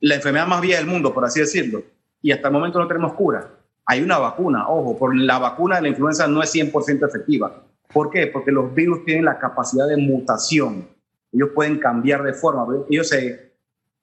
la 0.00 0.14
enfermedad 0.14 0.46
más 0.46 0.60
vieja 0.60 0.78
del 0.78 0.88
mundo, 0.88 1.12
por 1.12 1.24
así 1.24 1.40
decirlo, 1.40 1.82
y 2.22 2.32
hasta 2.32 2.48
el 2.48 2.54
momento 2.54 2.78
no 2.78 2.86
tenemos 2.86 3.12
cura. 3.14 3.50
Hay 3.84 4.02
una 4.02 4.18
vacuna, 4.18 4.68
ojo, 4.68 4.98
por 4.98 5.16
la 5.16 5.38
vacuna 5.38 5.76
de 5.76 5.82
la 5.82 5.88
influenza 5.88 6.26
no 6.26 6.42
es 6.42 6.54
100% 6.54 7.06
efectiva. 7.06 7.62
¿Por 7.92 8.10
qué? 8.10 8.26
Porque 8.26 8.50
los 8.50 8.74
virus 8.74 9.04
tienen 9.04 9.24
la 9.24 9.38
capacidad 9.38 9.86
de 9.86 9.96
mutación. 9.96 10.88
Ellos 11.32 11.50
pueden 11.54 11.78
cambiar 11.78 12.22
de 12.22 12.32
forma. 12.32 12.66
Ellos 12.90 13.08
se, 13.08 13.52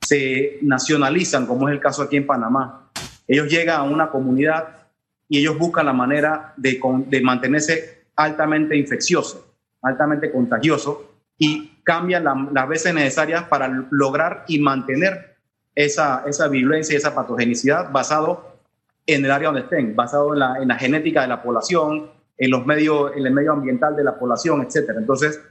se 0.02 0.60
nacionalizan, 0.62 1.46
como 1.46 1.68
es 1.68 1.74
el 1.74 1.82
caso 1.82 2.02
aquí 2.02 2.16
en 2.16 2.26
Panamá. 2.26 2.90
Ellos 3.28 3.48
llegan 3.48 3.80
a 3.80 3.84
una 3.84 4.10
comunidad 4.10 4.83
y 5.34 5.40
ellos 5.40 5.58
buscan 5.58 5.88
la 5.88 5.94
manera 5.94 6.54
de, 6.58 6.80
mantenerse 7.24 8.04
altamente 8.16 8.78
infeccioso, 8.78 9.56
altamente 9.82 10.32
contagioso, 10.32 11.10
y 11.40 11.80
cambian 11.84 12.24
las 12.54 12.70
veces 12.70 12.94
necesarias 12.94 13.46
para 13.46 13.68
lograr 13.90 14.46
y 14.48 14.60
mantener 14.60 15.38
esa, 15.74 16.24
virulencia 16.52 16.94
y 16.94 16.98
esa 16.98 17.16
patogenicidad 17.16 17.92
basado 17.92 18.60
en 19.08 19.26
el 19.26 19.32
área 19.32 19.48
donde 19.48 19.62
estén, 19.62 19.96
basado 19.96 20.34
en 20.34 20.40
la, 20.40 20.58
en 20.62 20.68
la 20.68 20.76
genética 20.76 21.24
de 21.24 21.30
la 21.30 21.42
población, 21.42 22.12
en, 22.38 22.52
los 22.52 22.64
medios, 22.68 23.14
en 23.16 23.26
el 23.26 23.34
medio 23.34 23.54
ambiental 23.54 23.96
de 23.96 24.04
la 24.04 24.20
población, 24.20 24.62
etc. 24.62 24.92
Entonces, 24.96 25.42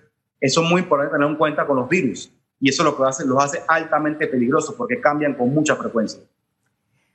eso 0.40 0.62
es 0.62 0.70
muy 0.70 0.82
importante 0.82 1.14
tener 1.14 1.28
en 1.28 1.34
cuenta 1.34 1.66
con 1.66 1.74
los 1.74 1.88
virus. 1.88 2.32
Y 2.60 2.68
eso 2.68 2.84
lo 2.84 2.96
que 2.96 3.02
hace, 3.02 3.26
los 3.26 3.42
hace 3.42 3.64
altamente 3.66 4.28
peligrosos 4.28 4.76
porque 4.76 5.00
cambian 5.00 5.34
con 5.34 5.52
mucha 5.52 5.74
frecuencia. 5.74 6.22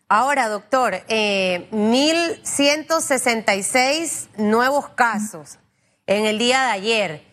Ahora, 0.10 0.48
doctor, 0.48 1.04
eh, 1.10 1.68
1.166 1.72 4.30
nuevos 4.38 4.88
casos 4.90 5.60
en 6.06 6.26
el 6.26 6.38
día 6.38 6.62
de 6.62 6.72
ayer. 6.72 7.26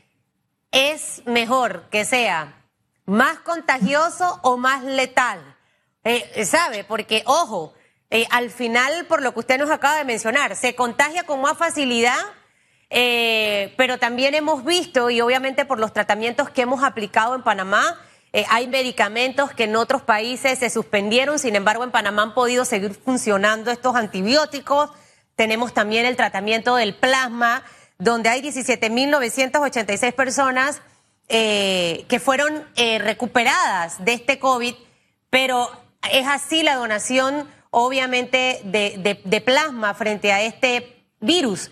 ¿Es 0.72 1.22
mejor 1.24 1.88
que 1.90 2.04
sea 2.04 2.60
más 3.06 3.38
contagioso 3.38 4.40
o 4.42 4.56
más 4.56 4.82
letal? 4.82 5.56
Eh, 6.02 6.44
¿Sabe? 6.44 6.82
Porque, 6.82 7.22
ojo, 7.26 7.74
eh, 8.10 8.26
al 8.30 8.50
final, 8.50 9.06
por 9.06 9.22
lo 9.22 9.32
que 9.34 9.40
usted 9.40 9.58
nos 9.58 9.70
acaba 9.70 9.96
de 9.96 10.04
mencionar, 10.04 10.56
se 10.56 10.74
contagia 10.74 11.22
con 11.22 11.40
más 11.40 11.56
facilidad, 11.56 12.18
eh, 12.90 13.72
pero 13.76 13.98
también 13.98 14.34
hemos 14.34 14.64
visto, 14.64 15.10
y 15.10 15.20
obviamente 15.20 15.64
por 15.64 15.78
los 15.78 15.92
tratamientos 15.92 16.50
que 16.50 16.62
hemos 16.62 16.82
aplicado 16.82 17.36
en 17.36 17.44
Panamá, 17.44 18.00
eh, 18.36 18.44
hay 18.50 18.66
medicamentos 18.66 19.52
que 19.52 19.62
en 19.62 19.76
otros 19.76 20.02
países 20.02 20.58
se 20.58 20.68
suspendieron, 20.68 21.38
sin 21.38 21.54
embargo 21.54 21.84
en 21.84 21.92
Panamá 21.92 22.22
han 22.22 22.34
podido 22.34 22.64
seguir 22.64 22.92
funcionando 22.92 23.70
estos 23.70 23.94
antibióticos. 23.94 24.90
Tenemos 25.36 25.72
también 25.72 26.04
el 26.04 26.16
tratamiento 26.16 26.74
del 26.74 26.96
plasma, 26.96 27.62
donde 27.96 28.30
hay 28.30 28.42
17.986 28.42 30.12
personas 30.14 30.82
eh, 31.28 32.06
que 32.08 32.18
fueron 32.18 32.66
eh, 32.74 32.98
recuperadas 32.98 34.04
de 34.04 34.14
este 34.14 34.40
COVID, 34.40 34.74
pero 35.30 35.70
es 36.10 36.26
así 36.26 36.64
la 36.64 36.74
donación, 36.74 37.48
obviamente, 37.70 38.60
de, 38.64 39.20
de 39.24 39.40
plasma 39.42 39.94
frente 39.94 40.32
a 40.32 40.42
este 40.42 41.04
virus. 41.20 41.70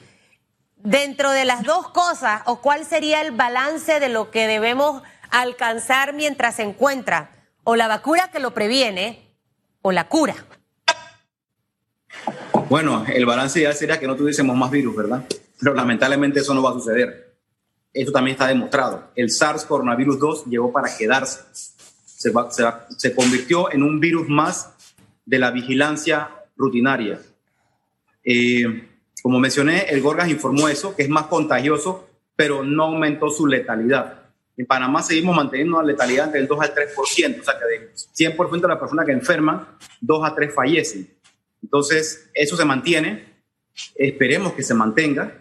Dentro 0.76 1.33
de 1.33 1.45
las 1.45 1.64
dos 1.64 1.88
cosas, 1.88 2.42
¿o 2.47 2.61
cuál 2.61 2.87
sería 2.87 3.21
el 3.21 3.33
balance 3.33 3.99
de 3.99 4.09
lo 4.09 4.31
que 4.31 4.47
debemos 4.47 5.02
alcanzar 5.33 6.12
mientras 6.12 6.57
se 6.57 6.62
encuentra 6.62 7.31
o 7.65 7.75
la 7.75 7.89
vacuna 7.89 8.31
que 8.31 8.39
lo 8.39 8.55
previene 8.55 9.35
o 9.83 9.91
la 9.91 10.09
cura? 10.09 10.35
Bueno, 12.69 13.05
el 13.12 13.27
balance 13.27 13.59
ideal 13.59 13.75
sería 13.75 13.99
que 13.99 14.07
no 14.07 14.17
tuviésemos 14.17 14.57
más 14.57 14.71
virus, 14.71 14.95
¿verdad? 14.95 15.25
Pero 15.59 15.75
lamentablemente 15.75 16.41
eso 16.41 16.55
no 16.55 16.62
va 16.62 16.71
a 16.71 16.75
suceder. 16.75 17.35
Eso 17.93 18.12
también 18.12 18.35
está 18.35 18.47
demostrado. 18.47 19.11
El 19.15 19.31
SARS 19.31 19.65
coronavirus 19.65 20.19
2 20.19 20.45
llegó 20.47 20.73
para 20.73 20.97
quedarse. 20.97 21.41
Se, 21.53 22.33
se, 22.97 23.15
convirtió 23.15 23.73
en 23.73 23.83
un 23.83 24.01
virus 24.01 24.29
más 24.29 24.71
de 25.27 25.39
la 25.39 25.51
vigilancia 25.51 26.31
rutinaria. 26.57 27.21
Eh, 28.25 28.89
como 29.23 29.39
mencioné, 29.41 29.87
el 29.91 30.01
Gorgas 30.01 30.29
informó 30.29 30.69
eso, 30.69 30.95
que 30.95 31.03
es 31.03 31.09
más 31.09 31.27
contagioso, 31.27 32.09
pero 32.37 32.62
no 32.62 32.85
aumentó 32.85 33.29
su 33.31 33.47
letalidad. 33.47 34.22
En 34.56 34.66
Panamá 34.66 35.02
seguimos 35.02 35.35
manteniendo 35.35 35.78
una 35.78 35.87
letalidad 35.87 36.28
del 36.28 36.47
2 36.47 36.61
al 36.61 36.75
3%, 36.75 37.40
o 37.40 37.44
sea 37.44 37.54
que 37.59 37.64
de 37.64 37.92
100% 37.94 38.61
de 38.61 38.68
las 38.68 38.78
personas 38.78 39.06
que 39.06 39.12
enferman, 39.12 39.66
2 40.00 40.25
a 40.25 40.35
3 40.35 40.54
fallecen. 40.54 41.09
Entonces, 41.62 42.28
eso 42.35 42.56
se 42.56 42.64
mantiene, 42.64 43.25
esperemos 43.94 44.52
que 44.52 44.62
se 44.62 44.75
mantenga. 44.75 45.32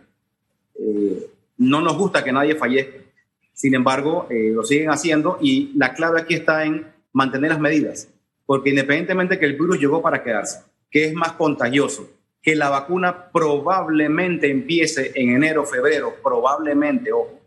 Eh, 0.79 1.27
no 1.57 1.81
nos 1.81 1.97
gusta 1.97 2.23
que 2.23 2.31
nadie 2.31 2.55
fallezca, 2.55 3.01
sin 3.53 3.75
embargo, 3.75 4.27
eh, 4.31 4.51
lo 4.53 4.63
siguen 4.63 4.89
haciendo 4.89 5.37
y 5.39 5.71
la 5.75 5.93
clave 5.93 6.21
aquí 6.21 6.33
está 6.33 6.65
en 6.65 6.87
mantener 7.13 7.51
las 7.51 7.59
medidas, 7.59 8.07
porque 8.45 8.71
independientemente 8.71 9.37
que 9.37 9.45
el 9.45 9.53
virus 9.53 9.79
llegó 9.79 10.01
para 10.01 10.23
quedarse, 10.23 10.63
que 10.89 11.05
es 11.05 11.13
más 11.13 11.33
contagioso, 11.33 12.09
que 12.41 12.55
la 12.55 12.69
vacuna 12.69 13.29
probablemente 13.31 14.49
empiece 14.49 15.11
en 15.13 15.29
enero, 15.35 15.63
febrero, 15.63 16.15
probablemente, 16.23 17.11
ojo, 17.11 17.39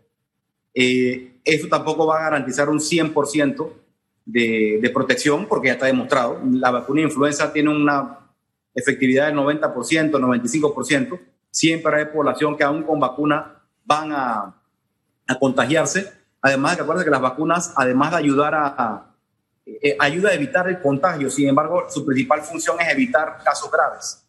eh, 0.73 1.31
eso 1.45 1.67
tampoco 1.67 2.07
va 2.07 2.17
a 2.19 2.23
garantizar 2.23 2.67
un 2.69 2.79
100% 2.79 3.71
de, 4.25 4.79
de, 4.81 4.89
protección 4.89 5.45
porque 5.45 5.67
ya 5.67 5.73
está 5.73 5.85
demostrado. 5.85 6.41
La 6.51 6.71
vacuna 6.71 7.01
de 7.01 7.07
influenza 7.07 7.53
tiene 7.53 7.69
una 7.69 8.19
efectividad 8.73 9.27
del 9.27 9.35
90%, 9.35 10.11
95%. 10.11 11.19
Siempre 11.51 11.95
hay 11.97 12.05
población 12.05 12.57
que 12.57 12.63
aún 12.63 12.83
con 12.83 12.99
vacuna 12.99 13.61
van 13.85 14.11
a, 14.11 14.55
a 15.27 15.39
contagiarse. 15.39 16.11
Además, 16.41 16.77
de 16.77 17.03
que 17.03 17.09
las 17.09 17.21
vacunas, 17.21 17.73
además 17.75 18.11
de 18.11 18.17
ayudar 18.17 18.55
a, 18.55 18.67
a 18.77 19.15
eh, 19.65 19.95
ayuda 19.99 20.29
a 20.29 20.33
evitar 20.33 20.67
el 20.67 20.79
contagio, 20.79 21.29
sin 21.29 21.47
embargo, 21.47 21.85
su 21.89 22.05
principal 22.05 22.41
función 22.41 22.79
es 22.81 22.91
evitar 22.91 23.39
casos 23.43 23.71
graves. 23.71 24.25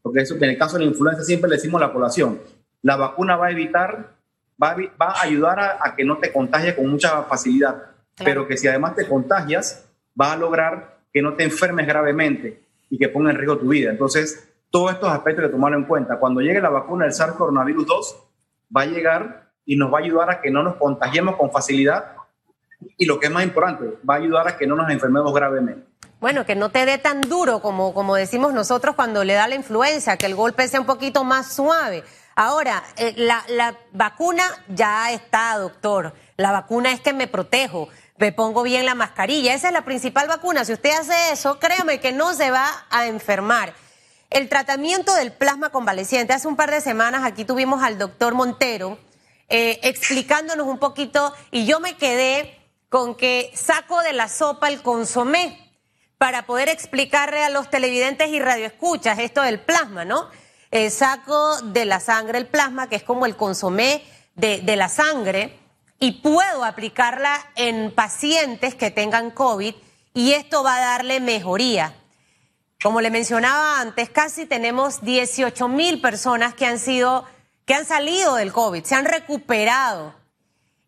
Porque 0.00 0.20
eso, 0.20 0.36
en 0.36 0.44
el 0.44 0.58
caso 0.58 0.78
de 0.78 0.84
la 0.84 0.90
influenza 0.90 1.24
siempre 1.24 1.50
le 1.50 1.56
decimos 1.56 1.82
a 1.82 1.86
la 1.86 1.92
población, 1.92 2.40
la 2.82 2.96
vacuna 2.96 3.36
va 3.36 3.46
a 3.46 3.50
evitar 3.50 4.15
va, 4.62 4.76
a 4.98 5.22
ayudar 5.22 5.60
a, 5.60 5.94
que 5.96 6.04
no 6.04 6.18
te 6.18 6.32
contagies 6.32 6.74
con 6.74 6.88
mucha 6.88 7.22
facilidad, 7.24 7.90
pero 8.24 8.46
que 8.46 8.56
si 8.56 8.68
además 8.68 8.94
te 8.94 9.06
contagias, 9.06 9.86
vas 10.14 10.32
a 10.32 10.36
lograr 10.36 10.98
que 11.12 11.22
no 11.22 11.34
te 11.34 11.44
enfermes 11.44 11.86
gravemente 11.86 12.62
y 12.90 12.98
que 12.98 13.08
ponga 13.08 13.30
en 13.30 13.36
riesgo 13.36 13.58
tu 13.58 13.68
vida. 13.68 13.90
Entonces, 13.90 14.48
todos 14.70 14.92
estos 14.92 15.08
aspectos 15.10 15.44
hay 15.44 15.50
que 15.50 15.54
tomarlo 15.54 15.78
en 15.78 15.84
cuenta. 15.84 16.18
Cuando 16.18 16.40
llegue 16.40 16.60
la 16.60 16.70
vacuna 16.70 17.04
del 17.04 17.14
SARS 17.14 17.34
coronavirus 17.34 17.86
2, 17.86 18.16
va 18.76 18.82
a 18.82 18.86
llegar 18.86 19.50
y 19.64 19.76
nos 19.76 19.92
va 19.92 19.98
a 19.98 20.02
ayudar 20.02 20.30
a 20.30 20.40
que 20.40 20.50
no 20.50 20.62
nos 20.62 20.76
contagiemos 20.76 21.36
con 21.36 21.50
facilidad 21.50 22.16
y 22.96 23.06
lo 23.06 23.18
que 23.18 23.26
es 23.26 23.32
más 23.32 23.44
importante, 23.44 23.98
va 24.08 24.14
a 24.14 24.18
ayudar 24.18 24.48
a 24.48 24.56
que 24.56 24.66
no 24.66 24.76
nos 24.76 24.90
enfermemos 24.90 25.32
gravemente. 25.32 25.86
Bueno, 26.20 26.46
que 26.46 26.54
no 26.54 26.70
te 26.70 26.86
dé 26.86 26.98
tan 26.98 27.20
duro 27.20 27.60
como, 27.60 27.92
como 27.92 28.16
decimos 28.16 28.54
nosotros 28.54 28.94
cuando 28.94 29.22
le 29.24 29.34
da 29.34 29.48
la 29.48 29.54
influenza, 29.54 30.16
que 30.16 30.26
el 30.26 30.34
golpe 30.34 30.66
sea 30.68 30.80
un 30.80 30.86
poquito 30.86 31.24
más 31.24 31.54
suave. 31.54 32.04
Ahora, 32.38 32.84
eh, 32.98 33.14
la, 33.16 33.74
vacuna 33.92 34.44
ya 34.68 35.10
está, 35.10 35.56
doctor. 35.56 36.14
La 36.36 36.52
vacuna 36.52 36.92
es 36.92 37.00
que 37.00 37.14
me 37.14 37.28
protejo, 37.28 37.88
me 38.18 38.30
pongo 38.30 38.62
bien 38.62 38.84
la 38.84 38.94
mascarilla. 38.94 39.54
Esa 39.54 39.68
es 39.68 39.72
la 39.72 39.86
principal 39.86 40.28
vacuna. 40.28 40.66
Si 40.66 40.74
usted 40.74 40.90
hace 40.90 41.32
eso, 41.32 41.58
créame 41.58 41.98
que 41.98 42.12
no 42.12 42.34
se 42.34 42.50
va 42.50 42.68
a 42.90 43.06
enfermar. 43.06 43.72
El 44.28 44.50
tratamiento 44.50 45.14
del 45.14 45.32
plasma 45.32 45.70
convaleciente. 45.70 46.34
Hace 46.34 46.46
un 46.46 46.56
par 46.56 46.70
de 46.70 46.82
semanas 46.82 47.24
aquí 47.24 47.46
tuvimos 47.46 47.82
al 47.82 47.96
doctor 47.96 48.34
Montero 48.34 48.98
eh, 49.48 49.80
explicándonos 49.82 50.66
un 50.66 50.78
poquito 50.78 51.32
y 51.50 51.64
yo 51.64 51.80
me 51.80 51.96
quedé 51.96 52.60
con 52.90 53.14
que 53.14 53.50
saco 53.54 54.02
de 54.02 54.12
la 54.12 54.28
sopa 54.28 54.68
el 54.68 54.82
consomé 54.82 55.72
para 56.18 56.44
poder 56.44 56.68
explicarle 56.68 57.42
a 57.42 57.48
los 57.48 57.70
televidentes 57.70 58.28
y 58.28 58.40
radioescuchas 58.40 59.18
esto 59.20 59.40
del 59.40 59.58
plasma, 59.58 60.04
¿no? 60.04 60.28
Saco 60.90 61.62
de 61.62 61.84
la 61.84 62.00
sangre 62.00 62.38
el 62.38 62.46
plasma, 62.46 62.88
que 62.88 62.96
es 62.96 63.02
como 63.02 63.26
el 63.26 63.36
consomé 63.36 64.02
de, 64.34 64.60
de 64.60 64.76
la 64.76 64.88
sangre, 64.88 65.58
y 65.98 66.12
puedo 66.20 66.64
aplicarla 66.64 67.38
en 67.54 67.90
pacientes 67.94 68.74
que 68.74 68.90
tengan 68.90 69.30
COVID 69.30 69.74
y 70.14 70.32
esto 70.32 70.62
va 70.62 70.76
a 70.76 70.80
darle 70.80 71.20
mejoría. 71.20 71.94
Como 72.82 73.00
le 73.00 73.10
mencionaba 73.10 73.80
antes, 73.80 74.10
casi 74.10 74.46
tenemos 74.46 75.02
18 75.02 75.68
mil 75.68 76.00
personas 76.00 76.54
que 76.54 76.66
han 76.66 76.78
sido, 76.78 77.24
que 77.64 77.74
han 77.74 77.86
salido 77.86 78.36
del 78.36 78.52
COVID, 78.52 78.84
se 78.84 78.94
han 78.94 79.06
recuperado. 79.06 80.14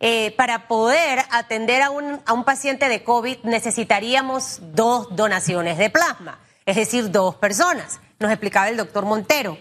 Eh, 0.00 0.32
para 0.36 0.68
poder 0.68 1.24
atender 1.32 1.82
a 1.82 1.90
un, 1.90 2.20
a 2.24 2.32
un 2.32 2.44
paciente 2.44 2.88
de 2.88 3.02
COVID 3.02 3.38
necesitaríamos 3.42 4.60
dos 4.60 5.08
donaciones 5.16 5.76
de 5.76 5.90
plasma, 5.90 6.38
es 6.66 6.76
decir, 6.76 7.10
dos 7.10 7.34
personas, 7.34 7.98
nos 8.20 8.30
explicaba 8.30 8.68
el 8.68 8.76
doctor 8.76 9.04
Montero. 9.04 9.58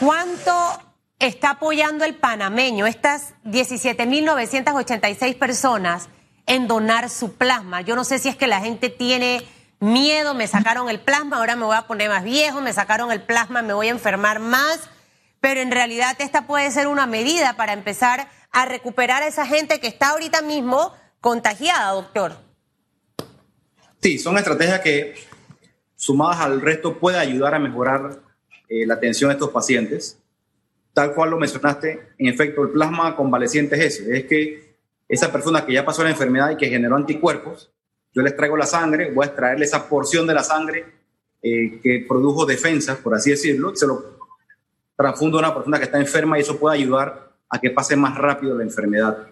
¿Cuánto 0.00 0.52
está 1.20 1.50
apoyando 1.50 2.04
el 2.04 2.16
panameño, 2.16 2.86
estas 2.86 3.34
17.986 3.44 5.38
personas, 5.38 6.08
en 6.46 6.66
donar 6.66 7.08
su 7.08 7.34
plasma? 7.34 7.80
Yo 7.80 7.94
no 7.94 8.04
sé 8.04 8.18
si 8.18 8.28
es 8.28 8.36
que 8.36 8.48
la 8.48 8.60
gente 8.60 8.88
tiene 8.88 9.46
miedo, 9.78 10.34
me 10.34 10.48
sacaron 10.48 10.88
el 10.88 10.98
plasma, 10.98 11.36
ahora 11.36 11.54
me 11.54 11.64
voy 11.64 11.76
a 11.76 11.86
poner 11.86 12.08
más 12.08 12.24
viejo, 12.24 12.60
me 12.60 12.72
sacaron 12.72 13.12
el 13.12 13.22
plasma, 13.22 13.62
me 13.62 13.72
voy 13.72 13.86
a 13.86 13.90
enfermar 13.90 14.40
más, 14.40 14.80
pero 15.40 15.60
en 15.60 15.70
realidad 15.70 16.16
esta 16.18 16.46
puede 16.46 16.70
ser 16.72 16.88
una 16.88 17.06
medida 17.06 17.54
para 17.56 17.72
empezar 17.72 18.28
a 18.50 18.64
recuperar 18.64 19.22
a 19.22 19.28
esa 19.28 19.46
gente 19.46 19.78
que 19.78 19.86
está 19.86 20.10
ahorita 20.10 20.42
mismo 20.42 20.92
contagiada, 21.20 21.92
doctor. 21.92 22.36
Sí, 24.02 24.18
son 24.18 24.38
estrategias 24.38 24.80
que 24.80 25.14
sumadas 25.94 26.40
al 26.40 26.60
resto 26.60 26.98
puede 26.98 27.18
ayudar 27.18 27.54
a 27.54 27.58
mejorar 27.58 28.23
eh, 28.68 28.86
la 28.86 28.94
atención 28.94 29.28
de 29.28 29.34
estos 29.34 29.50
pacientes. 29.50 30.18
Tal 30.92 31.14
cual 31.14 31.30
lo 31.30 31.38
mencionaste, 31.38 32.14
en 32.18 32.26
efecto, 32.26 32.62
el 32.62 32.70
plasma 32.70 33.16
convaleciente 33.16 33.76
es 33.76 34.00
ese, 34.00 34.16
es 34.16 34.24
que 34.26 34.76
esa 35.08 35.32
persona 35.32 35.66
que 35.66 35.72
ya 35.72 35.84
pasó 35.84 36.04
la 36.04 36.10
enfermedad 36.10 36.50
y 36.50 36.56
que 36.56 36.68
generó 36.68 36.96
anticuerpos, 36.96 37.72
yo 38.12 38.22
les 38.22 38.36
traigo 38.36 38.56
la 38.56 38.66
sangre, 38.66 39.10
voy 39.10 39.24
a 39.24 39.28
extraerle 39.28 39.64
esa 39.64 39.88
porción 39.88 40.26
de 40.26 40.34
la 40.34 40.44
sangre 40.44 40.84
eh, 41.42 41.80
que 41.82 42.06
produjo 42.08 42.46
defensas, 42.46 42.98
por 42.98 43.14
así 43.14 43.30
decirlo, 43.30 43.74
se 43.74 43.86
lo 43.86 44.14
transfundo 44.96 45.38
a 45.38 45.40
una 45.40 45.54
persona 45.54 45.78
que 45.78 45.84
está 45.84 45.98
enferma 45.98 46.38
y 46.38 46.42
eso 46.42 46.58
puede 46.58 46.78
ayudar 46.78 47.32
a 47.48 47.60
que 47.60 47.70
pase 47.70 47.96
más 47.96 48.16
rápido 48.16 48.56
la 48.56 48.62
enfermedad. 48.62 49.28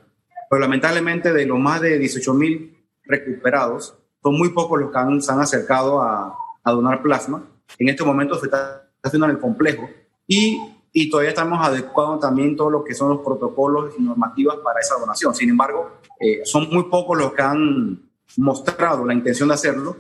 Pero 0.51 0.61
lamentablemente 0.61 1.33
de 1.33 1.47
los 1.47 1.59
más 1.59 1.81
de 1.81 1.99
18 1.99 2.35
mil 2.35 2.77
recuperados, 3.05 3.97
son 4.23 4.37
muy 4.37 4.51
pocos 4.51 4.81
los 4.81 4.91
que 4.91 5.21
se 5.21 5.33
han 5.33 5.41
acercado 5.41 6.03
a, 6.03 6.37
a, 6.62 6.73
donar 6.73 7.03
plasma. 7.03 7.45
En 7.79 7.89
este 7.89 8.05
momento 8.05 8.39
se 8.39 8.47
está 8.47 8.89
haciendo 9.02 9.26
en 9.26 9.32
el 9.32 9.38
complejo 9.38 9.88
y, 10.26 10.61
y 10.92 11.11
todavía 11.11 11.30
estamos 11.30 11.59
adecuando 11.64 12.18
también 12.18 12.56
todo 12.56 12.71
lo 12.71 12.85
que 12.85 12.94
son 12.94 13.11
los 13.11 13.21
protocolos 13.21 13.94
y 13.99 14.02
normativas 14.02 14.59
para 14.59 14.80
esa 14.80 14.97
donación. 14.99 15.35
Sin 15.35 15.50
embargo, 15.50 15.99
eh, 16.21 16.42
son 16.44 16.68
muy 16.71 16.85
pocos 16.85 17.18
los 17.18 17.32
que 17.32 17.42
han 17.42 18.11
mostrado 18.37 19.04
la 19.04 19.14
intención 19.14 19.49
de 19.49 19.54
hacerlo 19.54 19.97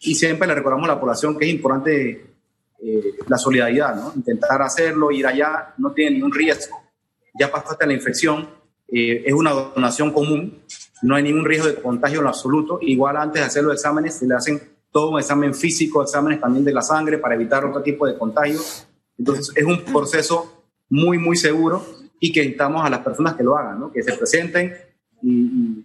y 0.00 0.14
siempre 0.14 0.46
le 0.46 0.54
recordamos 0.54 0.88
a 0.88 0.94
la 0.94 1.00
población 1.00 1.38
que 1.38 1.46
es 1.46 1.50
importante 1.50 2.34
eh, 2.80 3.14
la 3.28 3.38
solidaridad, 3.38 3.96
¿no? 3.96 4.12
Intentar 4.14 4.60
hacerlo, 4.60 5.10
ir 5.10 5.26
allá, 5.26 5.74
no 5.78 5.92
tiene 5.92 6.12
ningún 6.12 6.32
riesgo. 6.32 6.76
Ya 7.38 7.50
pasaste 7.50 7.86
la 7.86 7.94
infección, 7.94 8.48
eh, 8.88 9.22
es 9.24 9.32
una 9.32 9.52
donación 9.52 10.12
común, 10.12 10.62
no 11.02 11.16
hay 11.16 11.22
ningún 11.22 11.44
riesgo 11.44 11.66
de 11.68 11.76
contagio 11.76 12.20
en 12.20 12.26
absoluto. 12.26 12.78
Igual 12.82 13.16
antes 13.16 13.40
de 13.40 13.46
hacer 13.46 13.64
los 13.64 13.74
exámenes 13.74 14.14
se 14.14 14.26
le 14.26 14.34
hacen 14.34 14.60
todo 14.94 15.10
un 15.10 15.18
examen 15.18 15.52
físico, 15.52 16.04
exámenes 16.04 16.40
también 16.40 16.64
de 16.64 16.72
la 16.72 16.80
sangre 16.80 17.18
para 17.18 17.34
evitar 17.34 17.64
otro 17.64 17.82
tipo 17.82 18.06
de 18.06 18.16
contagio. 18.16 18.60
Entonces 19.18 19.50
es 19.56 19.64
un 19.64 19.82
proceso 19.82 20.62
muy, 20.88 21.18
muy 21.18 21.36
seguro 21.36 21.84
y 22.20 22.30
que 22.30 22.44
invitamos 22.44 22.86
a 22.86 22.88
las 22.88 23.00
personas 23.00 23.34
que 23.34 23.42
lo 23.42 23.58
hagan, 23.58 23.80
¿no? 23.80 23.90
que 23.90 24.04
se 24.04 24.12
presenten 24.12 24.72
y, 25.20 25.84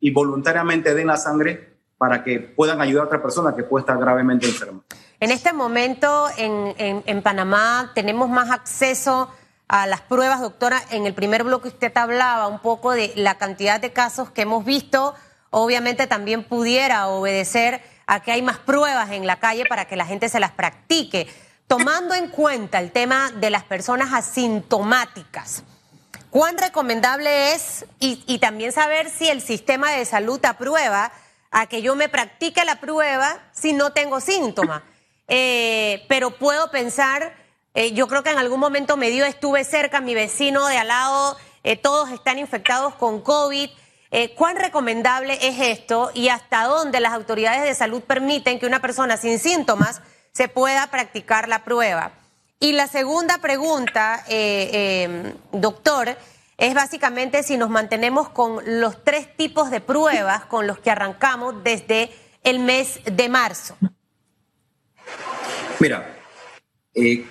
y 0.00 0.10
voluntariamente 0.10 0.92
den 0.92 1.06
la 1.06 1.16
sangre 1.16 1.78
para 1.98 2.24
que 2.24 2.40
puedan 2.40 2.80
ayudar 2.80 3.04
a 3.04 3.06
otra 3.06 3.22
persona 3.22 3.54
que 3.54 3.62
puede 3.62 3.82
estar 3.82 3.96
gravemente 3.96 4.46
enferma. 4.46 4.82
En 5.20 5.30
este 5.30 5.52
momento 5.52 6.26
en, 6.36 6.74
en, 6.78 7.04
en, 7.06 7.22
Panamá 7.22 7.92
tenemos 7.94 8.28
más 8.28 8.50
acceso 8.50 9.30
a 9.68 9.86
las 9.86 10.00
pruebas, 10.00 10.40
doctora. 10.40 10.82
En 10.90 11.06
el 11.06 11.14
primer 11.14 11.44
bloque 11.44 11.68
usted 11.68 11.96
hablaba 11.96 12.48
un 12.48 12.58
poco 12.58 12.90
de 12.90 13.12
la 13.14 13.38
cantidad 13.38 13.80
de 13.80 13.92
casos 13.92 14.30
que 14.30 14.42
hemos 14.42 14.64
visto. 14.64 15.14
Obviamente 15.50 16.08
también 16.08 16.42
pudiera 16.42 17.06
obedecer 17.06 17.80
a 18.08 18.20
que 18.20 18.32
hay 18.32 18.42
más 18.42 18.58
pruebas 18.58 19.10
en 19.12 19.26
la 19.26 19.38
calle 19.38 19.64
para 19.68 19.84
que 19.84 19.94
la 19.94 20.06
gente 20.06 20.30
se 20.30 20.40
las 20.40 20.50
practique. 20.52 21.28
Tomando 21.66 22.14
en 22.14 22.28
cuenta 22.28 22.80
el 22.80 22.90
tema 22.90 23.30
de 23.32 23.50
las 23.50 23.64
personas 23.64 24.14
asintomáticas, 24.14 25.62
¿cuán 26.30 26.56
recomendable 26.56 27.52
es 27.52 27.84
y, 28.00 28.24
y 28.26 28.38
también 28.38 28.72
saber 28.72 29.10
si 29.10 29.28
el 29.28 29.42
sistema 29.42 29.92
de 29.92 30.06
salud 30.06 30.42
aprueba 30.46 31.12
a 31.50 31.66
que 31.66 31.82
yo 31.82 31.94
me 31.94 32.08
practique 32.08 32.64
la 32.64 32.80
prueba 32.80 33.38
si 33.52 33.74
no 33.74 33.92
tengo 33.92 34.20
síntomas? 34.20 34.82
Eh, 35.30 36.06
pero 36.08 36.30
puedo 36.30 36.70
pensar, 36.70 37.34
eh, 37.74 37.92
yo 37.92 38.08
creo 38.08 38.22
que 38.22 38.30
en 38.30 38.38
algún 38.38 38.60
momento 38.60 38.96
me 38.96 39.10
dio, 39.10 39.26
estuve 39.26 39.62
cerca, 39.62 40.00
mi 40.00 40.14
vecino 40.14 40.66
de 40.68 40.78
al 40.78 40.88
lado, 40.88 41.36
eh, 41.64 41.76
todos 41.76 42.08
están 42.08 42.38
infectados 42.38 42.94
con 42.94 43.20
COVID. 43.20 43.68
Eh, 44.10 44.34
¿Cuán 44.34 44.56
recomendable 44.56 45.38
es 45.42 45.60
esto 45.60 46.10
y 46.14 46.28
hasta 46.28 46.64
dónde 46.64 47.00
las 47.00 47.12
autoridades 47.12 47.62
de 47.62 47.74
salud 47.74 48.02
permiten 48.02 48.58
que 48.58 48.66
una 48.66 48.80
persona 48.80 49.16
sin 49.16 49.38
síntomas 49.38 50.00
se 50.32 50.48
pueda 50.48 50.86
practicar 50.90 51.48
la 51.48 51.64
prueba? 51.64 52.12
Y 52.60 52.72
la 52.72 52.88
segunda 52.88 53.38
pregunta, 53.38 54.24
doctor, 55.52 56.16
es 56.58 56.74
básicamente 56.74 57.44
si 57.44 57.56
nos 57.56 57.70
mantenemos 57.70 58.30
con 58.30 58.60
los 58.80 59.04
tres 59.04 59.34
tipos 59.36 59.70
de 59.70 59.80
pruebas 59.80 60.44
con 60.46 60.66
los 60.66 60.80
que 60.80 60.90
arrancamos 60.90 61.62
desde 61.62 62.10
el 62.42 62.58
mes 62.58 63.00
de 63.04 63.28
marzo. 63.28 63.76
Mira, 65.78 66.16
eh, 66.94 67.24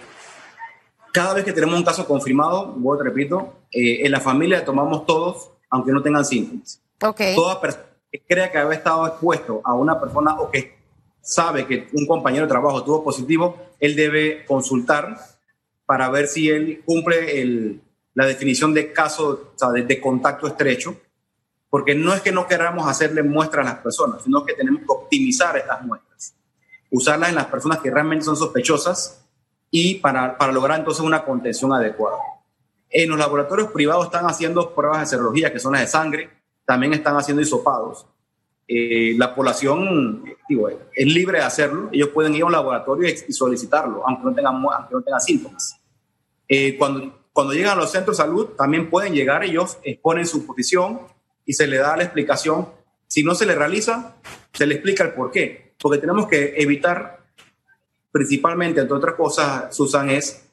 cada 1.11 1.33
vez 1.33 1.43
que 1.43 1.51
tenemos 1.51 1.75
un 1.77 1.83
caso 1.83 2.07
confirmado, 2.07 2.77
te 2.97 3.03
repito, 3.03 3.53
eh, 3.71 4.05
en 4.05 4.11
la 4.11 4.21
familia 4.21 4.63
tomamos 4.63 5.05
todos, 5.05 5.49
aunque 5.69 5.91
no 5.91 6.01
tengan 6.01 6.25
síntomas. 6.25 6.81
Okay. 7.01 7.35
Toda 7.35 7.61
persona 7.61 7.85
que 8.11 8.21
crea 8.25 8.51
que 8.51 8.57
había 8.57 8.77
estado 8.77 9.05
expuesto 9.07 9.61
a 9.63 9.73
una 9.73 9.99
persona 9.99 10.39
o 10.39 10.49
que 10.49 10.77
sabe 11.21 11.65
que 11.65 11.87
un 11.93 12.07
compañero 12.07 12.45
de 12.45 12.49
trabajo 12.49 12.83
tuvo 12.83 13.03
positivo, 13.03 13.57
él 13.79 13.95
debe 13.95 14.45
consultar 14.45 15.17
para 15.85 16.09
ver 16.09 16.27
si 16.27 16.49
él 16.49 16.81
cumple 16.85 17.41
el, 17.41 17.81
la 18.13 18.25
definición 18.25 18.73
de 18.73 18.93
caso, 18.93 19.51
o 19.53 19.57
sea, 19.57 19.69
de, 19.69 19.83
de, 19.83 20.01
contacto 20.01 20.47
estrecho, 20.47 20.95
porque 21.69 21.95
no 21.95 22.13
es 22.13 22.21
que 22.21 22.31
no 22.31 22.47
queramos 22.47 22.87
hacerle 22.87 23.23
muestras 23.23 23.67
a 23.67 23.71
las 23.71 23.79
personas, 23.79 24.23
sino 24.23 24.45
que 24.45 24.53
tenemos 24.53 24.81
que 24.81 24.87
optimizar 24.89 25.57
estas 25.57 25.83
muestras 25.83 26.07
usarlas 26.89 27.29
en 27.29 27.35
las 27.35 27.45
personas 27.45 27.79
que 27.79 27.91
realmente 27.91 28.25
son 28.25 28.35
sospechosas 28.35 29.23
y 29.69 29.95
para, 29.95 30.37
para 30.37 30.51
lograr 30.51 30.79
entonces 30.79 31.03
una 31.03 31.23
contención 31.23 31.73
adecuada. 31.73 32.17
En 32.89 33.09
los 33.09 33.17
laboratorios 33.17 33.71
privados 33.71 34.05
están 34.05 34.25
haciendo 34.25 34.73
pruebas 34.73 35.01
de 35.01 35.05
serología, 35.05 35.51
que 35.51 35.59
son 35.59 35.73
las 35.73 35.81
de 35.81 35.87
sangre, 35.87 36.29
también 36.65 36.93
están 36.93 37.15
haciendo 37.17 37.41
hisopados. 37.41 38.05
Eh, 38.67 39.13
la 39.17 39.33
población 39.33 40.23
digo, 40.49 40.69
es 40.69 41.07
libre 41.07 41.39
de 41.39 41.45
hacerlo, 41.45 41.89
ellos 41.91 42.09
pueden 42.09 42.35
ir 42.35 42.43
a 42.43 42.45
un 42.45 42.51
laboratorio 42.51 43.07
y, 43.07 43.33
solicitarlo, 43.33 44.03
aunque 44.05 44.25
no 44.25 44.33
tengan, 44.33 44.55
aunque 44.55 44.93
no 44.93 45.01
tengan 45.01 45.21
síntomas. 45.21 45.79
Eh, 46.47 46.77
cuando, 46.77 47.27
cuando 47.31 47.53
llegan 47.53 47.77
a 47.77 47.81
los 47.81 47.91
centros 47.91 48.17
de 48.17 48.23
salud, 48.23 48.47
también 48.57 48.89
pueden 48.89 49.13
llegar, 49.13 49.43
ellos 49.43 49.77
exponen 49.83 50.25
su 50.25 50.45
posición 50.45 51.01
y 51.45 51.53
se 51.53 51.67
le 51.67 51.77
da 51.77 51.95
la 51.95 52.03
explicación. 52.03 52.67
Si 53.07 53.23
no 53.23 53.35
se 53.35 53.45
le 53.45 53.55
realiza, 53.55 54.15
se 54.51 54.65
le 54.65 54.75
explica 54.75 55.03
el 55.03 55.13
por 55.13 55.31
qué 55.31 55.67
porque 55.81 55.99
tenemos 55.99 56.27
que 56.27 56.55
evitar, 56.57 57.19
principalmente, 58.11 58.81
entre 58.81 58.97
otras 58.97 59.15
cosas, 59.15 59.75
Susan, 59.75 60.09
es 60.09 60.46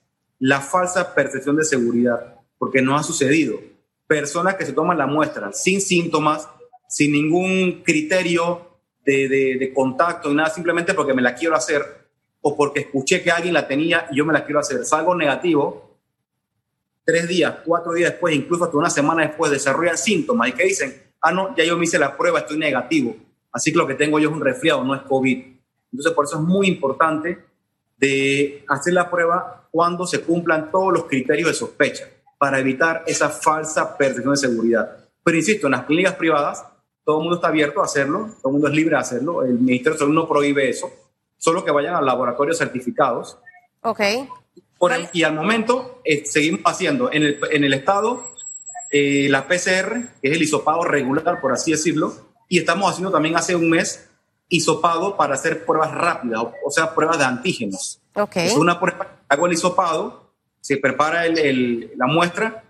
la 0.45 0.61
falsa 0.61 1.15
percepción 1.15 1.57
de 1.57 1.65
seguridad, 1.65 2.35
porque 2.59 2.83
no 2.83 2.99
ha 2.99 3.03
sucedido. 3.03 3.59
Personas 4.07 4.57
que 4.57 4.67
se 4.67 4.75
toman 4.75 4.99
la 4.99 5.07
muestra 5.07 5.51
sin 5.55 5.81
síntomas, 5.81 6.47
sin 6.87 7.13
ningún 7.13 7.83
criterio 7.83 8.77
de, 9.07 9.27
de, 9.59 9.73
contacto 9.73 10.31
y 10.31 10.35
nada, 10.35 10.51
simplemente 10.51 10.93
porque 10.93 11.15
me 11.15 11.23
la 11.23 11.35
quiero 11.35 11.57
hacer 11.57 11.83
o 12.43 12.55
porque 12.55 12.81
escuché 12.81 13.23
que 13.23 13.31
alguien 13.31 13.55
la 13.55 13.67
tenía 13.67 14.07
y 14.11 14.17
yo 14.17 14.27
me 14.27 14.35
la 14.35 14.45
quiero 14.45 14.61
hacer. 14.61 14.85
Salgo 14.85 15.15
negativo, 15.15 15.97
tres 17.07 17.27
días, 17.27 17.61
cuatro 17.65 17.95
días 17.95 18.11
después, 18.11 18.35
incluso 18.35 18.65
hasta 18.65 18.77
una 18.77 18.91
semana 18.91 19.23
después, 19.23 19.51
desarrollan 19.51 19.97
síntomas 19.97 20.51
y 20.51 20.53
que 20.53 20.65
dicen, 20.65 20.95
ah, 21.23 21.33
no, 21.33 21.57
ya 21.57 21.65
yo 21.65 21.79
me 21.79 21.85
hice 21.85 21.99
la 21.99 22.19
prueba, 22.19 22.41
estoy 22.41 22.59
negativo. 22.59 23.17
Así 23.51 23.73
que 23.73 23.79
lo 23.79 23.87
que 23.87 23.95
tengo 23.95 24.19
yo 24.19 24.29
es 24.29 24.35
un 24.35 24.45
resfriado, 24.45 24.85
no 24.85 24.95
es 24.95 25.01
COVID. 25.01 25.43
Entonces, 25.91 26.13
por 26.13 26.27
eso 26.27 26.37
es 26.37 26.43
muy 26.43 26.69
importante 26.69 27.54
de 27.97 28.65
hacer 28.69 28.93
la 28.93 29.11
prueba 29.11 29.69
cuando 29.71 30.07
se 30.07 30.23
cumplan 30.23 30.71
todos 30.71 30.93
los 30.93 31.05
criterios 31.05 31.49
de 31.49 31.55
sospecha 31.55 32.09
para 32.39 32.59
evitar 32.59 33.05
esa 33.07 33.31
falsa 33.31 33.97
percepción 33.97 34.35
de 34.35 34.41
seguridad. 34.41 34.97
Pero 35.23 35.37
insisto, 35.37 35.67
en 35.67 35.73
las 35.73 35.85
clínicas 35.85 36.15
privadas 36.15 36.65
todo 37.05 37.19
el 37.19 37.23
mundo 37.23 37.37
está 37.37 37.49
abierto 37.49 37.81
a 37.83 37.85
hacerlo, 37.85 38.31
todo 38.41 38.49
el 38.49 38.53
mundo 38.53 38.69
es 38.69 38.75
libre 38.75 38.97
de 38.97 39.01
hacerlo, 39.01 39.43
el 39.43 39.59
Ministerio 39.59 39.93
de 39.93 39.99
Salud 39.99 40.15
no 40.15 40.27
prohíbe 40.27 40.69
eso, 40.69 40.91
solo 41.37 41.65
que 41.65 41.71
vayan 41.71 41.95
a 41.95 42.01
laboratorios 42.01 42.57
certificados. 42.57 43.39
Ok. 43.83 44.01
Por 44.79 44.93
el, 44.93 45.09
y 45.13 45.23
al 45.23 45.35
momento 45.35 46.01
eh, 46.05 46.25
seguimos 46.25 46.63
haciendo 46.65 47.13
en 47.13 47.23
el, 47.23 47.41
en 47.51 47.65
el 47.65 47.75
estado 47.75 48.35
eh, 48.91 49.29
la 49.29 49.47
PCR, 49.47 50.21
que 50.23 50.29
es 50.29 50.37
el 50.37 50.43
hisopado 50.43 50.83
regular, 50.85 51.41
por 51.41 51.53
así 51.53 51.73
decirlo, 51.73 52.15
y 52.49 52.59
estamos 52.59 52.91
haciendo 52.91 53.11
también 53.11 53.37
hace 53.37 53.55
un 53.55 53.69
mes 53.69 54.09
hisopado 54.49 55.17
para 55.17 55.35
hacer 55.35 55.65
pruebas 55.65 55.93
rápidas, 55.93 56.43
o 56.65 56.71
sea, 56.71 56.95
pruebas 56.95 57.19
de 57.19 57.25
antígenos. 57.25 58.01
Okay. 58.15 58.47
Es 58.47 58.57
una 58.57 58.79
prueba, 58.79 59.21
hago 59.29 59.47
el 59.47 59.53
hisopado, 59.53 60.31
se 60.61 60.77
prepara 60.77 61.27
el, 61.27 61.39
el, 61.39 61.93
la 61.97 62.07
muestra, 62.07 62.65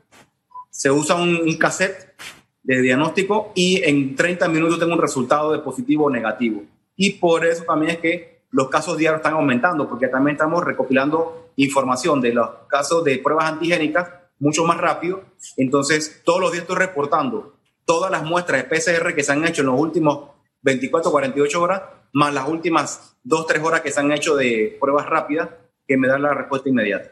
se 0.71 0.91
usa 0.91 1.17
un, 1.17 1.37
un, 1.37 1.57
cassette 1.57 2.15
de 2.63 2.81
diagnóstico 2.81 3.53
y 3.55 3.83
en 3.85 4.17
30 4.17 4.49
minutos 4.49 4.79
tengo 4.79 4.95
un 4.95 5.01
resultado 5.01 5.53
de 5.53 5.59
positivo 5.59 6.07
o 6.07 6.11
negativo. 6.11 6.63
Y 6.97 7.11
por 7.13 7.45
eso 7.45 7.65
también 7.65 7.93
es 7.93 7.99
que 7.99 8.35
los 8.51 8.69
casos 8.69 8.97
diarios 8.97 9.19
están 9.19 9.35
aumentando, 9.35 9.89
porque 9.89 10.09
también 10.09 10.37
estamos 10.37 10.65
recopilando 10.65 11.51
información 11.57 12.21
de 12.21 12.33
los 12.33 12.49
casos 12.69 13.05
de 13.05 13.19
pruebas 13.19 13.47
antigénicas 13.47 14.09
mucho 14.39 14.65
más 14.65 14.79
rápido. 14.79 15.25
Entonces, 15.57 16.23
todos 16.25 16.41
los 16.41 16.53
días 16.53 16.63
estoy 16.63 16.77
reportando 16.77 17.55
todas 17.85 18.11
las 18.11 18.23
muestras 18.23 18.63
de 18.63 18.69
PCR 18.69 19.15
que 19.15 19.23
se 19.23 19.33
han 19.33 19.45
hecho 19.45 19.63
en 19.63 19.67
los 19.67 19.79
últimos 19.81 20.31
24, 20.65 21.11
48 21.11 21.63
horas, 21.63 21.83
más 22.13 22.35
las 22.35 22.49
últimas 22.49 23.17
2, 23.23 23.47
3 23.47 23.63
horas 23.63 23.81
que 23.83 23.93
se 23.93 24.01
han 24.01 24.11
hecho 24.11 24.35
de 24.35 24.77
pruebas 24.81 25.07
rápidas, 25.07 25.51
que 25.87 25.97
me 25.97 26.09
dan 26.09 26.23
la 26.23 26.35
respuesta 26.35 26.69
inmediata. 26.69 27.11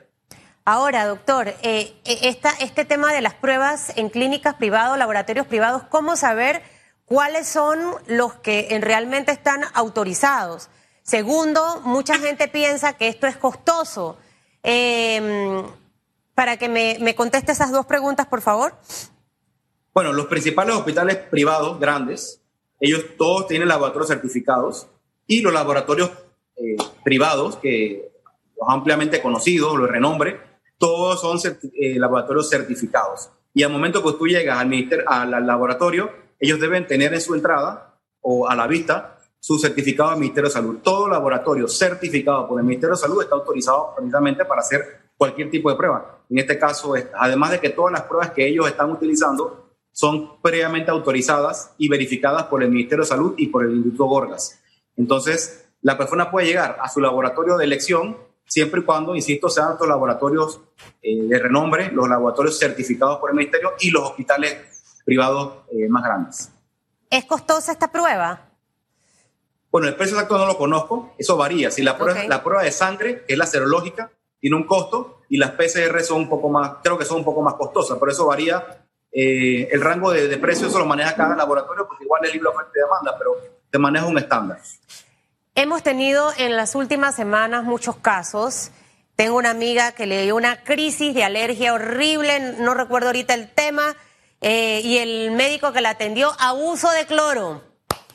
Ahora, 0.64 1.06
doctor, 1.06 1.52
eh, 1.62 1.92
esta, 2.04 2.50
este 2.60 2.84
tema 2.84 3.12
de 3.12 3.20
las 3.20 3.34
pruebas 3.34 3.96
en 3.96 4.08
clínicas 4.08 4.54
privadas, 4.54 4.96
laboratorios 4.98 5.46
privados, 5.46 5.82
¿cómo 5.84 6.16
saber 6.16 6.62
¿cuáles 7.04 7.46
son 7.46 7.78
los 8.06 8.34
que 8.34 8.78
realmente 8.80 9.32
están 9.32 9.62
autorizados? 9.74 10.70
Segundo, 11.02 11.80
mucha 11.84 12.18
gente 12.18 12.48
piensa 12.48 12.94
que 12.94 13.08
esto 13.08 13.26
es 13.26 13.36
costoso. 13.36 14.18
Em, 14.62 15.62
para 16.34 16.56
que 16.56 16.68
me, 16.68 16.96
me 17.00 17.14
conteste 17.14 17.52
esas 17.52 17.72
dos 17.72 17.84
preguntas, 17.86 18.26
por 18.26 18.40
favor. 18.40 18.74
Bueno, 19.92 20.12
los 20.12 20.26
principales 20.26 20.74
hospitales 20.74 21.16
privados 21.16 21.78
grandes, 21.78 22.41
ellos 22.82 23.04
todos 23.16 23.46
tienen 23.46 23.68
laboratorios 23.68 24.08
certificados 24.08 24.88
y 25.28 25.40
los 25.40 25.52
laboratorios 25.52 26.10
eh, 26.56 26.76
privados, 27.04 27.56
que 27.56 28.10
los 28.58 28.68
ampliamente 28.68 29.22
conocidos, 29.22 29.78
los 29.78 29.88
renombre, 29.88 30.40
todos 30.78 31.20
son 31.20 31.38
eh, 31.74 31.96
laboratorios 31.96 32.50
certificados. 32.50 33.30
Y 33.54 33.62
al 33.62 33.70
momento 33.70 34.02
que 34.02 34.12
tú 34.18 34.26
llegas 34.26 34.58
al, 34.58 34.66
ministerio, 34.66 35.04
al 35.08 35.46
laboratorio, 35.46 36.10
ellos 36.40 36.58
deben 36.58 36.84
tener 36.88 37.14
en 37.14 37.20
su 37.20 37.36
entrada 37.36 38.00
o 38.20 38.48
a 38.48 38.56
la 38.56 38.66
vista 38.66 39.16
su 39.38 39.60
certificado 39.60 40.10
del 40.10 40.18
Ministerio 40.18 40.48
de 40.48 40.54
Salud. 40.54 40.78
Todo 40.82 41.08
laboratorio 41.08 41.68
certificado 41.68 42.48
por 42.48 42.58
el 42.58 42.66
Ministerio 42.66 42.96
de 42.96 43.00
Salud 43.00 43.22
está 43.22 43.36
autorizado 43.36 43.94
precisamente 43.96 44.44
para 44.44 44.60
hacer 44.60 45.02
cualquier 45.16 45.50
tipo 45.50 45.70
de 45.70 45.76
prueba. 45.76 46.18
En 46.28 46.38
este 46.38 46.58
caso, 46.58 46.94
además 47.14 47.52
de 47.52 47.60
que 47.60 47.70
todas 47.70 47.92
las 47.92 48.02
pruebas 48.02 48.32
que 48.32 48.44
ellos 48.44 48.66
están 48.66 48.90
utilizando 48.90 49.61
son 49.92 50.40
previamente 50.40 50.90
autorizadas 50.90 51.74
y 51.78 51.88
verificadas 51.88 52.44
por 52.44 52.62
el 52.62 52.70
Ministerio 52.70 53.04
de 53.04 53.08
Salud 53.08 53.34
y 53.36 53.48
por 53.48 53.64
el 53.64 53.72
Instituto 53.76 54.06
Gorgas. 54.06 54.60
Entonces, 54.96 55.68
la 55.82 55.98
persona 55.98 56.30
puede 56.30 56.46
llegar 56.46 56.78
a 56.80 56.88
su 56.88 57.00
laboratorio 57.00 57.56
de 57.56 57.64
elección 57.64 58.16
siempre 58.46 58.80
y 58.80 58.84
cuando, 58.84 59.14
insisto, 59.14 59.48
sean 59.48 59.72
estos 59.72 59.88
laboratorios 59.88 60.60
eh, 61.02 61.22
de 61.22 61.38
renombre, 61.38 61.90
los 61.92 62.08
laboratorios 62.08 62.58
certificados 62.58 63.18
por 63.18 63.30
el 63.30 63.36
Ministerio 63.36 63.72
y 63.80 63.90
los 63.90 64.02
hospitales 64.02 64.56
privados 65.04 65.64
eh, 65.72 65.88
más 65.88 66.04
grandes. 66.04 66.52
¿Es 67.10 67.24
costosa 67.24 67.72
esta 67.72 67.90
prueba? 67.90 68.48
Bueno, 69.70 69.88
el 69.88 69.96
precio 69.96 70.16
exacto 70.16 70.36
no 70.36 70.46
lo 70.46 70.58
conozco, 70.58 71.14
eso 71.18 71.36
varía. 71.36 71.70
Si 71.70 71.82
la 71.82 71.96
prueba, 71.96 72.24
la 72.24 72.42
prueba 72.42 72.62
de 72.62 72.72
sangre, 72.72 73.24
que 73.26 73.32
es 73.32 73.38
la 73.38 73.46
serológica, 73.46 74.10
tiene 74.38 74.56
un 74.56 74.64
costo 74.64 75.20
y 75.28 75.38
las 75.38 75.52
PCR 75.52 76.02
son 76.02 76.22
un 76.22 76.28
poco 76.28 76.50
más, 76.50 76.72
creo 76.82 76.98
que 76.98 77.04
son 77.04 77.18
un 77.18 77.24
poco 77.24 77.42
más 77.42 77.54
costosas, 77.54 77.96
por 77.98 78.10
eso 78.10 78.26
varía 78.26 78.81
eh, 79.12 79.68
el 79.70 79.80
rango 79.80 80.10
de, 80.10 80.28
de 80.28 80.38
precios, 80.38 80.70
eso 80.70 80.78
lo 80.78 80.86
maneja 80.86 81.14
cada 81.14 81.36
laboratorio, 81.36 81.86
porque 81.86 82.04
igual 82.04 82.24
el 82.24 82.32
libro 82.32 82.50
oferta 82.50 82.72
y 82.74 82.80
demanda, 82.80 83.14
pero 83.18 83.36
te 83.70 83.78
maneja 83.78 84.06
un 84.06 84.18
estándar. 84.18 84.58
Hemos 85.54 85.82
tenido 85.82 86.32
en 86.38 86.56
las 86.56 86.74
últimas 86.74 87.14
semanas 87.14 87.64
muchos 87.64 87.96
casos. 87.96 88.70
Tengo 89.16 89.36
una 89.36 89.50
amiga 89.50 89.92
que 89.92 90.06
le 90.06 90.22
dio 90.22 90.34
una 90.34 90.62
crisis 90.64 91.14
de 91.14 91.24
alergia 91.24 91.74
horrible, 91.74 92.56
no 92.58 92.72
recuerdo 92.72 93.08
ahorita 93.08 93.34
el 93.34 93.50
tema, 93.50 93.94
eh, 94.40 94.80
y 94.82 94.96
el 94.96 95.30
médico 95.32 95.72
que 95.72 95.82
la 95.82 95.90
atendió, 95.90 96.32
abuso 96.38 96.90
de 96.90 97.06
cloro. 97.06 97.62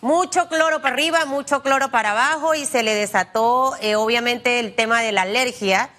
Mucho 0.02 0.48
cloro 0.50 0.82
para 0.82 0.96
arriba, 0.96 1.26
mucho 1.26 1.62
cloro 1.62 1.90
para 1.90 2.12
abajo, 2.12 2.56
y 2.56 2.66
se 2.66 2.82
le 2.82 2.96
desató 2.96 3.76
eh, 3.82 3.96
obviamente 3.96 4.60
el 4.60 4.76
tema 4.76 5.02
de 5.02 5.12
la 5.12 5.22
alergia 5.22 5.92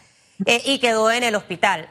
eh, 0.45 0.61
y 0.65 0.81
quedó 0.81 1.11
en 1.11 1.23
el 1.23 1.37
hospital. 1.37 1.89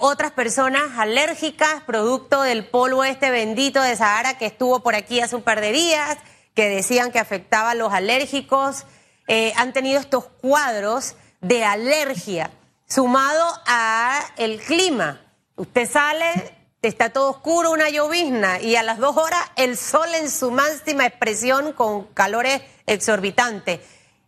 Otras 0.00 0.32
personas 0.32 0.98
alérgicas, 0.98 1.82
producto 1.86 2.42
del 2.42 2.66
polvo 2.66 3.04
este 3.04 3.30
bendito 3.30 3.82
de 3.82 3.96
Sahara 3.96 4.38
que 4.38 4.46
estuvo 4.46 4.80
por 4.80 4.94
aquí 4.94 5.20
hace 5.20 5.36
un 5.36 5.42
par 5.42 5.60
de 5.60 5.72
días 5.72 6.18
que 6.56 6.68
decían 6.70 7.12
que 7.12 7.18
afectaba 7.18 7.72
a 7.72 7.74
los 7.74 7.92
alérgicos, 7.92 8.86
eh, 9.28 9.52
han 9.56 9.74
tenido 9.74 10.00
estos 10.00 10.24
cuadros 10.24 11.14
de 11.42 11.62
alergia, 11.64 12.50
sumado 12.88 13.44
a 13.66 14.20
el 14.38 14.58
clima. 14.60 15.20
Usted 15.56 15.88
sale, 15.88 16.56
está 16.80 17.10
todo 17.10 17.30
oscuro, 17.30 17.72
una 17.72 17.90
llovizna, 17.90 18.58
y 18.60 18.76
a 18.76 18.82
las 18.82 18.98
dos 18.98 19.18
horas 19.18 19.40
el 19.56 19.76
sol 19.76 20.08
en 20.14 20.30
su 20.30 20.50
máxima 20.50 21.04
expresión 21.04 21.72
con 21.74 22.04
calores 22.14 22.62
exorbitantes. 22.86 23.80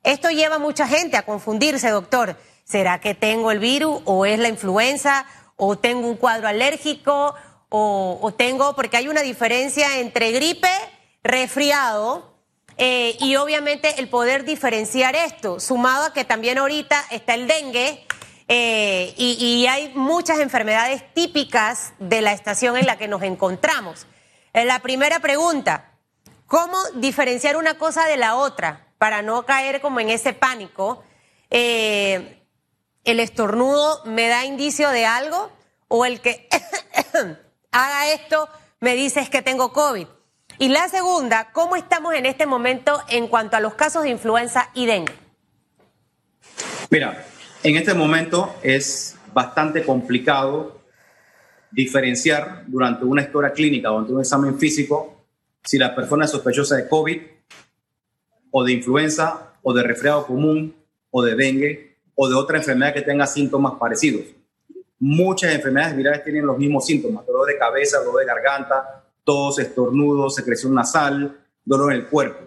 Esto 0.02 0.28
lleva 0.30 0.56
a 0.56 0.60
mucha 0.60 0.86
gente 0.86 1.16
a 1.16 1.24
confundirse, 1.24 1.88
doctor. 1.88 2.36
¿Será 2.68 3.00
que 3.00 3.14
tengo 3.14 3.50
el 3.50 3.60
virus 3.60 4.02
o 4.04 4.26
es 4.26 4.38
la 4.38 4.48
influenza 4.48 5.24
o 5.56 5.78
tengo 5.78 6.06
un 6.06 6.16
cuadro 6.16 6.48
alérgico 6.48 7.34
o, 7.70 8.34
tengo, 8.36 8.74
porque 8.74 8.96
hay 8.96 9.08
una 9.08 9.22
diferencia 9.22 9.98
entre 9.98 10.32
gripe 10.32 10.70
resfriado. 11.22 12.34
Eh, 12.76 13.16
y 13.20 13.36
obviamente 13.36 13.98
el 13.98 14.08
poder 14.08 14.44
diferenciar 14.44 15.16
esto, 15.16 15.58
sumado 15.58 16.06
a 16.06 16.12
que 16.12 16.24
también 16.24 16.58
ahorita 16.58 17.06
está 17.10 17.34
el 17.34 17.48
dengue 17.48 18.06
eh, 18.46 19.14
y, 19.16 19.66
hay 19.66 19.92
muchas 19.94 20.38
enfermedades 20.38 21.02
típicas 21.12 21.94
de 21.98 22.20
la 22.20 22.32
estación 22.32 22.76
en 22.76 22.86
la 22.86 22.96
que 22.96 23.08
nos 23.08 23.22
encontramos. 23.22 24.06
Eh, 24.52 24.64
la 24.64 24.78
primera 24.78 25.18
pregunta, 25.18 25.92
¿cómo 26.46 26.76
diferenciar 26.94 27.56
una 27.56 27.78
cosa 27.78 28.06
de 28.06 28.16
la 28.16 28.36
otra 28.36 28.86
para 28.98 29.22
no 29.22 29.44
caer 29.44 29.80
como 29.80 29.98
en 29.98 30.10
ese 30.10 30.32
pánico? 30.32 31.02
¿El 33.08 33.20
estornudo 33.20 34.04
me 34.04 34.28
da 34.28 34.44
indicio 34.44 34.90
de 34.90 35.06
algo? 35.06 35.50
¿O 35.88 36.04
el 36.04 36.20
que 36.20 36.46
haga 37.72 38.12
esto 38.12 38.50
me 38.80 38.96
dice 38.96 39.20
es 39.20 39.30
que 39.30 39.40
tengo 39.40 39.72
COVID? 39.72 40.06
Y 40.58 40.68
la 40.68 40.90
segunda, 40.90 41.48
¿cómo 41.54 41.74
estamos 41.76 42.12
en 42.12 42.26
este 42.26 42.44
momento 42.44 43.00
en 43.08 43.28
cuanto 43.28 43.56
a 43.56 43.60
los 43.60 43.72
casos 43.72 44.02
de 44.02 44.10
influenza 44.10 44.68
y 44.74 44.84
dengue? 44.84 45.14
Mira, 46.90 47.24
en 47.62 47.76
este 47.76 47.94
momento 47.94 48.54
es 48.62 49.16
bastante 49.32 49.86
complicado 49.86 50.82
diferenciar 51.70 52.64
durante 52.66 53.06
una 53.06 53.22
historia 53.22 53.52
clínica, 53.52 53.88
durante 53.88 54.12
un 54.12 54.20
examen 54.20 54.58
físico, 54.58 55.24
si 55.64 55.78
la 55.78 55.94
persona 55.94 56.26
es 56.26 56.30
sospechosa 56.30 56.76
de 56.76 56.86
COVID 56.86 57.22
o 58.50 58.64
de 58.64 58.72
influenza 58.72 59.54
o 59.62 59.72
de 59.72 59.82
resfriado 59.82 60.26
común 60.26 60.76
o 61.10 61.22
de 61.22 61.36
dengue 61.36 61.88
o 62.20 62.28
de 62.28 62.34
otra 62.34 62.58
enfermedad 62.58 62.92
que 62.92 63.02
tenga 63.02 63.28
síntomas 63.28 63.74
parecidos. 63.78 64.22
Muchas 64.98 65.54
enfermedades 65.54 65.96
virales 65.96 66.24
tienen 66.24 66.44
los 66.44 66.58
mismos 66.58 66.84
síntomas, 66.84 67.24
dolor 67.24 67.46
de 67.46 67.56
cabeza, 67.56 67.98
dolor 67.98 68.18
de 68.18 68.26
garganta, 68.26 69.04
tos, 69.22 69.60
estornudos, 69.60 70.34
secreción 70.34 70.74
nasal, 70.74 71.38
dolor 71.64 71.92
en 71.92 72.00
el 72.00 72.06
cuerpo. 72.08 72.44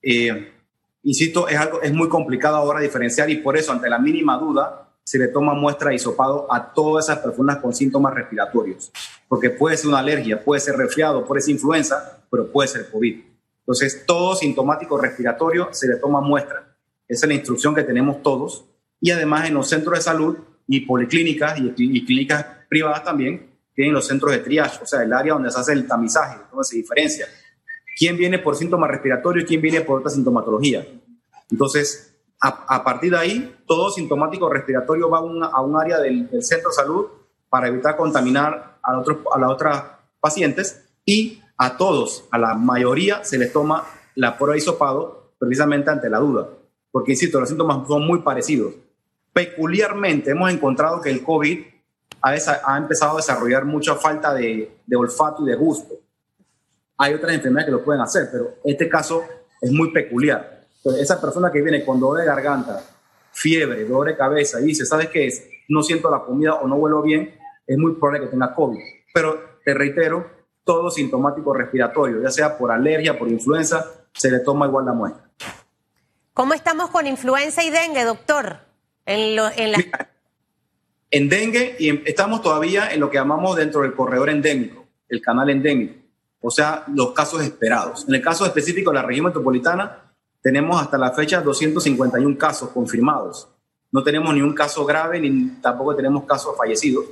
Eh, 0.00 0.54
insisto, 1.02 1.48
es, 1.48 1.58
algo, 1.58 1.82
es 1.82 1.92
muy 1.92 2.08
complicado 2.08 2.56
ahora 2.56 2.80
diferenciar 2.80 3.28
y 3.28 3.36
por 3.36 3.58
eso 3.58 3.72
ante 3.72 3.90
la 3.90 3.98
mínima 3.98 4.38
duda 4.38 4.88
se 5.04 5.18
le 5.18 5.28
toma 5.28 5.52
muestra 5.52 5.90
de 5.90 5.96
hisopado 5.96 6.50
a 6.50 6.72
todas 6.72 7.04
esas 7.04 7.18
personas 7.18 7.58
con 7.58 7.74
síntomas 7.74 8.14
respiratorios, 8.14 8.90
porque 9.28 9.50
puede 9.50 9.76
ser 9.76 9.88
una 9.88 9.98
alergia, 9.98 10.42
puede 10.42 10.62
ser 10.62 10.76
resfriado, 10.76 11.26
puede 11.26 11.42
ser 11.42 11.52
influenza, 11.52 12.24
pero 12.30 12.50
puede 12.50 12.68
ser 12.68 12.90
COVID. 12.90 13.22
Entonces, 13.58 14.06
todo 14.06 14.34
sintomático 14.34 14.96
respiratorio 14.96 15.68
se 15.72 15.88
le 15.88 15.96
toma 15.96 16.22
muestra. 16.22 16.71
Esa 17.12 17.26
es 17.26 17.28
la 17.28 17.34
instrucción 17.34 17.74
que 17.74 17.82
tenemos 17.82 18.22
todos. 18.22 18.64
Y 18.98 19.10
además 19.10 19.46
en 19.46 19.54
los 19.54 19.68
centros 19.68 19.98
de 19.98 20.02
salud 20.02 20.38
y 20.66 20.80
policlínicas 20.80 21.58
y, 21.58 21.74
y 21.76 22.04
clínicas 22.06 22.46
privadas 22.70 23.04
también, 23.04 23.50
tienen 23.74 23.92
los 23.92 24.06
centros 24.06 24.32
de 24.32 24.38
triage, 24.38 24.82
o 24.82 24.86
sea, 24.86 25.02
el 25.02 25.12
área 25.12 25.34
donde 25.34 25.50
se 25.50 25.60
hace 25.60 25.72
el 25.72 25.86
tamizaje, 25.86 26.38
donde 26.50 26.64
se 26.64 26.76
diferencia. 26.76 27.26
¿Quién 27.98 28.16
viene 28.16 28.38
por 28.38 28.56
síntomas 28.56 28.90
respiratorios 28.90 29.44
y 29.44 29.46
quién 29.46 29.60
viene 29.60 29.82
por 29.82 30.00
otra 30.00 30.10
sintomatología? 30.10 30.86
Entonces, 31.50 32.14
a, 32.40 32.82
partir 32.82 33.10
de 33.12 33.18
ahí, 33.18 33.56
todo 33.66 33.90
sintomático 33.90 34.48
respiratorio 34.48 35.10
va 35.10 35.18
a, 35.18 35.60
un 35.60 35.76
área 35.78 35.98
del, 36.00 36.28
centro 36.42 36.70
de 36.70 36.74
salud 36.74 37.06
para 37.50 37.68
evitar 37.68 37.94
contaminar 37.94 38.78
a, 38.82 38.98
otros, 38.98 39.18
a 39.34 39.38
las 39.38 39.50
otras 39.50 39.84
pacientes 40.18 40.88
y 41.04 41.42
a 41.58 41.76
todos, 41.76 42.24
a 42.30 42.38
la 42.38 42.54
mayoría, 42.54 43.22
se 43.22 43.36
les 43.36 43.52
toma 43.52 43.84
la 44.14 44.38
prueba 44.38 44.54
de 44.54 44.60
hisopado 44.60 45.34
precisamente 45.38 45.90
ante 45.90 46.08
la 46.08 46.18
duda. 46.18 46.48
Porque, 46.92 47.12
insisto, 47.12 47.40
los 47.40 47.48
síntomas 47.48 47.88
son 47.88 48.06
muy 48.06 48.20
parecidos. 48.20 48.74
Peculiarmente 49.32 50.30
hemos 50.30 50.52
encontrado 50.52 51.00
que 51.00 51.10
el 51.10 51.24
COVID 51.24 51.58
ha, 52.22 52.76
empezado 52.76 53.14
a 53.14 53.16
desarrollar 53.16 53.64
mucha 53.64 53.96
falta 53.96 54.32
de, 54.34 54.70
olfato 54.94 55.42
y 55.42 55.50
de 55.50 55.56
gusto. 55.56 55.94
Hay 56.98 57.14
otras 57.14 57.32
enfermedades 57.32 57.66
que 57.66 57.72
lo 57.72 57.84
pueden 57.84 58.02
hacer, 58.02 58.28
pero 58.30 58.54
este 58.64 58.88
caso 58.88 59.24
es 59.60 59.72
muy 59.72 59.90
peculiar. 59.90 60.66
esa 61.00 61.20
persona 61.20 61.50
que 61.50 61.62
viene 61.62 61.84
con 61.84 61.98
dolor 61.98 62.24
garganta, 62.24 62.84
fiebre, 63.32 63.84
dolor 63.84 64.08
de 64.08 64.16
cabeza 64.16 64.60
y 64.60 64.64
dice, 64.64 64.84
¿sabes 64.84 65.08
qué 65.08 65.26
es? 65.26 65.48
No 65.68 65.82
siento 65.82 66.10
la 66.10 66.20
comida 66.20 66.54
o 66.54 66.68
no 66.68 66.76
huelo 66.76 67.02
bien, 67.02 67.34
es 67.66 67.78
muy 67.78 67.92
probable 67.94 68.20
que 68.20 68.26
tenga 68.26 68.54
COVID. 68.54 68.78
Pero 69.14 69.40
te 69.64 69.74
reitero, 69.74 70.26
todo 70.64 70.90
sintomático 70.90 71.52
respiratorio, 71.54 72.22
ya 72.22 72.30
sea 72.30 72.56
por 72.56 72.70
alergia, 72.70 73.18
por 73.18 73.28
influenza, 73.28 73.84
se 74.12 74.30
le 74.30 74.40
toma 74.40 74.66
igual 74.66 74.84
la 74.84 74.92
muestra. 74.92 75.31
¿Cómo 76.34 76.54
estamos 76.54 76.90
con 76.90 77.06
influenza 77.06 77.62
y 77.62 77.70
dengue, 77.70 78.04
doctor? 78.04 78.60
En, 79.04 79.38
en 79.56 79.72
la... 79.72 80.08
En 81.10 81.28
dengue 81.28 81.76
y 81.78 82.08
estamos 82.08 82.40
todavía 82.40 82.90
en 82.90 83.00
lo 83.00 83.10
que 83.10 83.18
llamamos 83.18 83.54
dentro 83.56 83.82
del 83.82 83.94
corredor 83.94 84.30
endémico, 84.30 84.86
el 85.10 85.20
canal 85.20 85.50
endémico, 85.50 86.00
o 86.40 86.50
sea, 86.50 86.84
los 86.94 87.12
casos 87.12 87.42
esperados. 87.42 88.06
En 88.08 88.14
el 88.14 88.22
caso 88.22 88.46
específico 88.46 88.90
de 88.90 88.94
la 88.94 89.02
región 89.02 89.26
metropolitana, 89.26 90.10
tenemos 90.40 90.80
hasta 90.80 90.96
la 90.96 91.12
fecha 91.12 91.42
251 91.42 92.38
casos 92.38 92.70
confirmados. 92.70 93.46
No 93.90 94.02
tenemos 94.02 94.32
ni 94.32 94.40
un 94.40 94.54
caso 94.54 94.86
grave 94.86 95.20
ni 95.20 95.60
tampoco 95.60 95.94
tenemos 95.94 96.24
casos 96.24 96.56
fallecidos. 96.56 97.04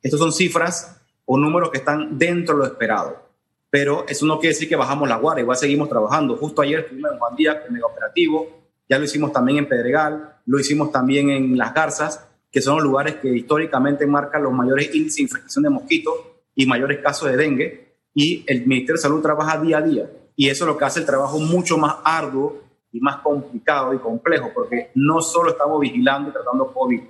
Estas 0.00 0.18
son 0.18 0.32
cifras 0.32 0.96
o 1.26 1.36
números 1.36 1.70
que 1.70 1.76
están 1.78 2.18
dentro 2.18 2.54
de 2.54 2.60
lo 2.60 2.66
esperado. 2.66 3.28
pero 3.68 4.04
eso 4.06 4.26
no 4.26 4.38
quiere 4.38 4.54
decir 4.54 4.68
que 4.68 4.76
bajamos 4.76 5.08
la 5.08 5.16
guardia, 5.16 5.42
igual 5.42 5.56
seguimos 5.56 5.88
trabajando. 5.88 6.36
Justo 6.36 6.60
ayer 6.60 6.80
estuvimos 6.80 7.12
en 7.12 7.18
Juan 7.18 7.36
Díaz 7.36 7.56
con 7.66 7.74
el 7.76 7.82
operativo, 7.82 8.61
ya 8.92 8.98
lo 8.98 9.04
hicimos 9.06 9.32
también 9.32 9.56
en 9.56 9.68
Pedregal, 9.70 10.34
lo 10.44 10.60
hicimos 10.60 10.92
también 10.92 11.30
en 11.30 11.56
Las 11.56 11.72
Garzas, 11.72 12.28
que 12.50 12.60
son 12.60 12.74
los 12.74 12.84
lugares 12.84 13.14
que 13.14 13.28
históricamente 13.34 14.06
marcan 14.06 14.42
los 14.42 14.52
mayores 14.52 14.94
índices 14.94 15.16
de 15.16 15.22
infección 15.22 15.64
de 15.64 15.70
mosquitos 15.70 16.14
y 16.54 16.66
mayores 16.66 16.98
casos 16.98 17.30
de 17.30 17.38
dengue, 17.38 17.94
y 18.12 18.44
el 18.46 18.66
Ministerio 18.66 18.96
de 18.96 19.00
Salud 19.00 19.22
trabaja 19.22 19.56
día 19.56 19.78
a 19.78 19.80
día, 19.80 20.10
y 20.36 20.50
eso 20.50 20.64
es 20.64 20.68
lo 20.68 20.76
que 20.76 20.84
hace 20.84 21.00
el 21.00 21.06
trabajo 21.06 21.38
mucho 21.38 21.78
más 21.78 21.96
arduo 22.04 22.64
y 22.92 23.00
más 23.00 23.16
complicado 23.22 23.94
y 23.94 23.98
complejo, 23.98 24.50
porque 24.54 24.90
no 24.94 25.22
solo 25.22 25.52
estamos 25.52 25.80
vigilando 25.80 26.28
y 26.28 26.32
tratando 26.34 26.70
COVID, 26.70 27.00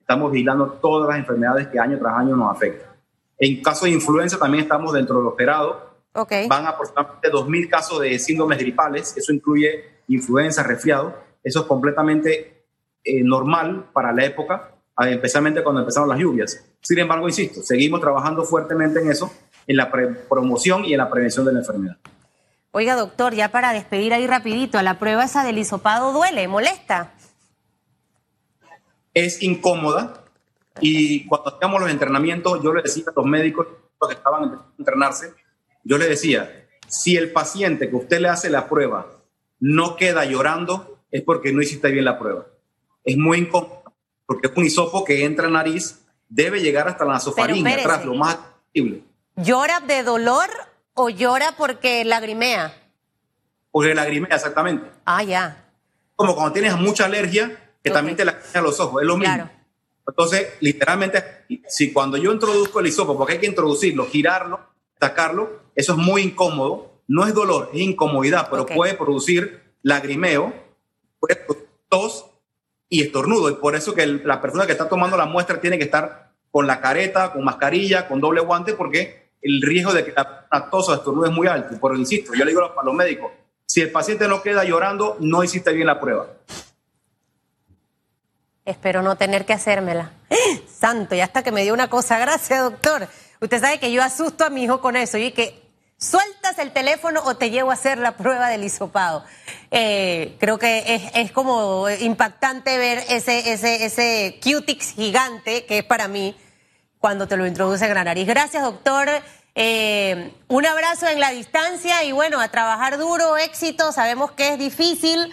estamos 0.00 0.32
vigilando 0.32 0.66
todas 0.82 1.08
las 1.08 1.18
enfermedades 1.20 1.68
que 1.68 1.78
año 1.78 2.00
tras 2.00 2.14
año 2.14 2.34
nos 2.34 2.50
afectan. 2.50 2.90
En 3.38 3.62
caso 3.62 3.84
de 3.84 3.92
influenza 3.92 4.40
también 4.40 4.64
estamos 4.64 4.92
dentro 4.92 5.18
de 5.18 5.22
lo 5.22 5.30
esperado. 5.30 5.88
Okay. 6.12 6.48
Van 6.48 6.66
aproximadamente 6.66 7.30
2.000 7.30 7.70
casos 7.70 8.00
de 8.00 8.18
síndromes 8.18 8.58
gripales, 8.58 9.16
eso 9.16 9.32
incluye 9.32 9.84
influenza, 10.08 10.64
resfriado. 10.64 11.27
Eso 11.42 11.60
es 11.60 11.66
completamente 11.66 12.64
eh, 13.04 13.22
normal 13.22 13.90
para 13.92 14.12
la 14.12 14.24
época, 14.24 14.74
especialmente 15.06 15.62
cuando 15.62 15.80
empezaron 15.80 16.08
las 16.08 16.18
lluvias. 16.18 16.64
Sin 16.80 16.98
embargo, 16.98 17.28
insisto, 17.28 17.62
seguimos 17.62 18.00
trabajando 18.00 18.44
fuertemente 18.44 19.00
en 19.00 19.10
eso, 19.10 19.32
en 19.66 19.76
la 19.76 19.90
promoción 20.28 20.84
y 20.84 20.92
en 20.92 20.98
la 20.98 21.10
prevención 21.10 21.46
de 21.46 21.52
la 21.52 21.60
enfermedad. 21.60 21.96
Oiga, 22.70 22.96
doctor, 22.96 23.34
ya 23.34 23.50
para 23.50 23.72
despedir 23.72 24.12
ahí 24.12 24.26
rapidito, 24.26 24.80
la 24.82 24.98
prueba 24.98 25.24
esa 25.24 25.44
del 25.44 25.58
hisopado 25.58 26.12
duele, 26.12 26.46
molesta. 26.48 27.14
Es 29.14 29.42
incómoda 29.42 30.24
y 30.80 31.26
cuando 31.26 31.54
hacíamos 31.54 31.80
los 31.80 31.90
entrenamientos, 31.90 32.62
yo 32.62 32.72
le 32.74 32.82
decía 32.82 33.04
a 33.08 33.12
los 33.16 33.26
médicos 33.26 33.66
que 34.06 34.14
estaban 34.14 34.44
empezando 34.44 34.70
a 34.70 34.74
entrenarse, 34.78 35.34
yo 35.82 35.98
le 35.98 36.06
decía, 36.06 36.66
si 36.86 37.16
el 37.16 37.32
paciente 37.32 37.88
que 37.88 37.96
usted 37.96 38.20
le 38.20 38.28
hace 38.28 38.50
la 38.50 38.68
prueba 38.68 39.06
no 39.60 39.96
queda 39.96 40.24
llorando, 40.24 40.97
es 41.10 41.22
porque 41.22 41.52
no 41.52 41.62
hiciste 41.62 41.90
bien 41.90 42.04
la 42.04 42.18
prueba. 42.18 42.46
Es 43.04 43.16
muy 43.16 43.38
incómodo, 43.38 43.82
porque 44.26 44.48
es 44.48 44.52
un 44.56 44.64
hisopo 44.64 45.04
que 45.04 45.24
entra 45.24 45.46
en 45.46 45.54
nariz, 45.54 46.04
debe 46.28 46.60
llegar 46.60 46.88
hasta 46.88 47.04
la 47.04 47.14
nasofaringe, 47.14 47.74
atrás, 47.74 48.04
lo 48.04 48.14
más 48.14 48.36
posible. 48.36 49.02
¿Llora 49.36 49.80
de 49.80 50.02
dolor 50.02 50.48
o 50.94 51.08
llora 51.08 51.54
porque 51.56 52.04
lagrimea? 52.04 52.74
Porque 53.70 53.94
lagrimea, 53.94 54.34
exactamente. 54.34 54.90
Ah, 55.04 55.22
ya. 55.22 55.70
Como 56.16 56.34
cuando 56.34 56.52
tienes 56.52 56.76
mucha 56.76 57.04
alergia, 57.04 57.72
que 57.82 57.90
también 57.90 58.16
te 58.16 58.24
lagrimea 58.24 58.62
los 58.62 58.80
ojos, 58.80 59.02
es 59.02 59.06
lo 59.06 59.16
mismo. 59.16 59.48
Entonces, 60.06 60.54
literalmente, 60.60 61.22
si 61.68 61.92
cuando 61.92 62.16
yo 62.16 62.32
introduzco 62.32 62.80
el 62.80 62.86
hisopo, 62.86 63.16
porque 63.16 63.34
hay 63.34 63.38
que 63.38 63.46
introducirlo, 63.46 64.06
girarlo, 64.06 64.60
sacarlo, 64.98 65.62
eso 65.74 65.92
es 65.92 65.98
muy 65.98 66.22
incómodo. 66.22 67.02
No 67.06 67.26
es 67.26 67.34
dolor, 67.34 67.70
es 67.72 67.80
incomodidad, 67.80 68.48
pero 68.50 68.66
puede 68.66 68.94
producir 68.94 69.62
lagrimeo, 69.82 70.52
tos 71.88 72.26
y 72.88 73.02
estornudo. 73.02 73.50
Y 73.50 73.54
por 73.54 73.74
eso 73.74 73.94
que 73.94 74.06
la 74.06 74.40
persona 74.40 74.66
que 74.66 74.72
está 74.72 74.88
tomando 74.88 75.16
la 75.16 75.26
muestra 75.26 75.60
tiene 75.60 75.78
que 75.78 75.84
estar 75.84 76.32
con 76.50 76.66
la 76.66 76.80
careta, 76.80 77.32
con 77.32 77.44
mascarilla, 77.44 78.08
con 78.08 78.20
doble 78.20 78.40
guante, 78.40 78.74
porque 78.74 79.30
el 79.42 79.62
riesgo 79.62 79.92
de 79.92 80.04
que 80.04 80.12
la 80.12 80.70
tos 80.70 80.88
o 80.88 80.94
estornudo 80.94 81.26
es 81.26 81.32
muy 81.32 81.46
alto. 81.46 81.78
Por 81.78 81.96
insisto, 81.96 82.32
yo 82.34 82.44
le 82.44 82.50
digo 82.50 82.62
a 82.62 82.84
los 82.84 82.94
médicos, 82.94 83.32
si 83.66 83.82
el 83.82 83.92
paciente 83.92 84.26
no 84.28 84.42
queda 84.42 84.64
llorando, 84.64 85.16
no 85.20 85.44
hiciste 85.44 85.72
bien 85.72 85.86
la 85.86 86.00
prueba. 86.00 86.26
Espero 88.64 89.02
no 89.02 89.16
tener 89.16 89.46
que 89.46 89.54
hacérmela. 89.54 90.12
Santo, 90.68 91.14
ya 91.14 91.24
hasta 91.24 91.42
que 91.42 91.52
me 91.52 91.62
dio 91.62 91.72
una 91.72 91.88
cosa. 91.88 92.18
Gracias, 92.18 92.62
doctor. 92.62 93.08
Usted 93.40 93.60
sabe 93.60 93.78
que 93.78 93.92
yo 93.92 94.02
asusto 94.02 94.44
a 94.44 94.50
mi 94.50 94.64
hijo 94.64 94.80
con 94.80 94.96
eso. 94.96 95.16
Y 95.16 95.32
que 95.32 95.67
sueltas 95.98 96.58
el 96.58 96.72
teléfono 96.72 97.20
o 97.24 97.36
te 97.36 97.50
llevo 97.50 97.70
a 97.70 97.74
hacer 97.74 97.98
la 97.98 98.16
prueba 98.16 98.48
del 98.48 98.64
hisopado. 98.64 99.24
Eh, 99.70 100.36
creo 100.38 100.58
que 100.58 101.10
es, 101.14 101.32
como 101.32 101.88
impactante 101.90 102.78
ver 102.78 103.04
ese, 103.08 103.52
ese, 103.52 103.84
ese 103.84 104.40
cutix 104.42 104.92
gigante 104.92 105.66
que 105.66 105.78
es 105.78 105.84
para 105.84 106.08
mí 106.08 106.36
cuando 106.98 107.26
te 107.28 107.36
lo 107.36 107.46
introduce 107.46 107.84
en 107.84 107.94
la 107.94 108.04
nariz. 108.04 108.26
Gracias, 108.26 108.62
doctor. 108.62 109.08
Eh, 109.54 110.32
un 110.46 110.66
abrazo 110.66 111.08
en 111.08 111.18
la 111.18 111.30
distancia 111.30 112.04
y 112.04 112.12
bueno, 112.12 112.40
a 112.40 112.48
trabajar 112.48 112.96
duro, 112.96 113.36
éxito. 113.36 113.90
Sabemos 113.92 114.30
que 114.32 114.52
es 114.54 114.58
difícil. 114.58 115.32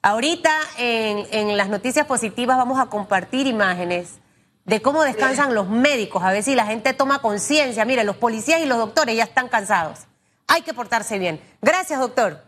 Ahorita 0.00 0.50
en, 0.78 1.26
en 1.30 1.56
las 1.56 1.68
noticias 1.68 2.06
positivas 2.06 2.56
vamos 2.56 2.80
a 2.80 2.86
compartir 2.86 3.46
imágenes 3.46 4.18
de 4.66 4.82
cómo 4.82 5.04
descansan 5.04 5.54
los 5.54 5.68
médicos, 5.68 6.22
a 6.24 6.32
ver 6.32 6.42
si 6.42 6.54
la 6.54 6.66
gente 6.66 6.92
toma 6.92 7.20
conciencia. 7.20 7.84
Mire, 7.84 8.04
los 8.04 8.16
policías 8.16 8.60
y 8.60 8.66
los 8.66 8.78
doctores 8.78 9.16
ya 9.16 9.24
están 9.24 9.48
cansados. 9.48 10.00
Hay 10.48 10.62
que 10.62 10.74
portarse 10.74 11.18
bien. 11.18 11.40
Gracias, 11.62 11.98
doctor. 12.00 12.42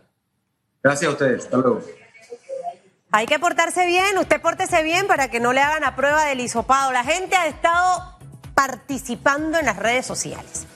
Gracias 0.83 1.09
a 1.09 1.13
ustedes. 1.13 1.45
Hasta 1.45 1.57
luego. 1.57 1.81
Hay 3.11 3.25
que 3.25 3.39
portarse 3.39 3.87
bien, 3.87 4.17
usted 4.19 4.39
pórtese 4.39 4.83
bien 4.83 5.07
para 5.07 5.31
que 5.31 5.39
no 5.39 5.51
le 5.51 5.61
hagan 5.61 5.83
a 5.83 5.95
prueba 5.95 6.25
del 6.25 6.41
hisopado. 6.41 6.91
La 6.91 7.03
gente 7.03 7.35
ha 7.35 7.47
estado 7.47 8.19
participando 8.53 9.57
en 9.57 9.65
las 9.65 9.77
redes 9.77 10.05
sociales. 10.05 10.67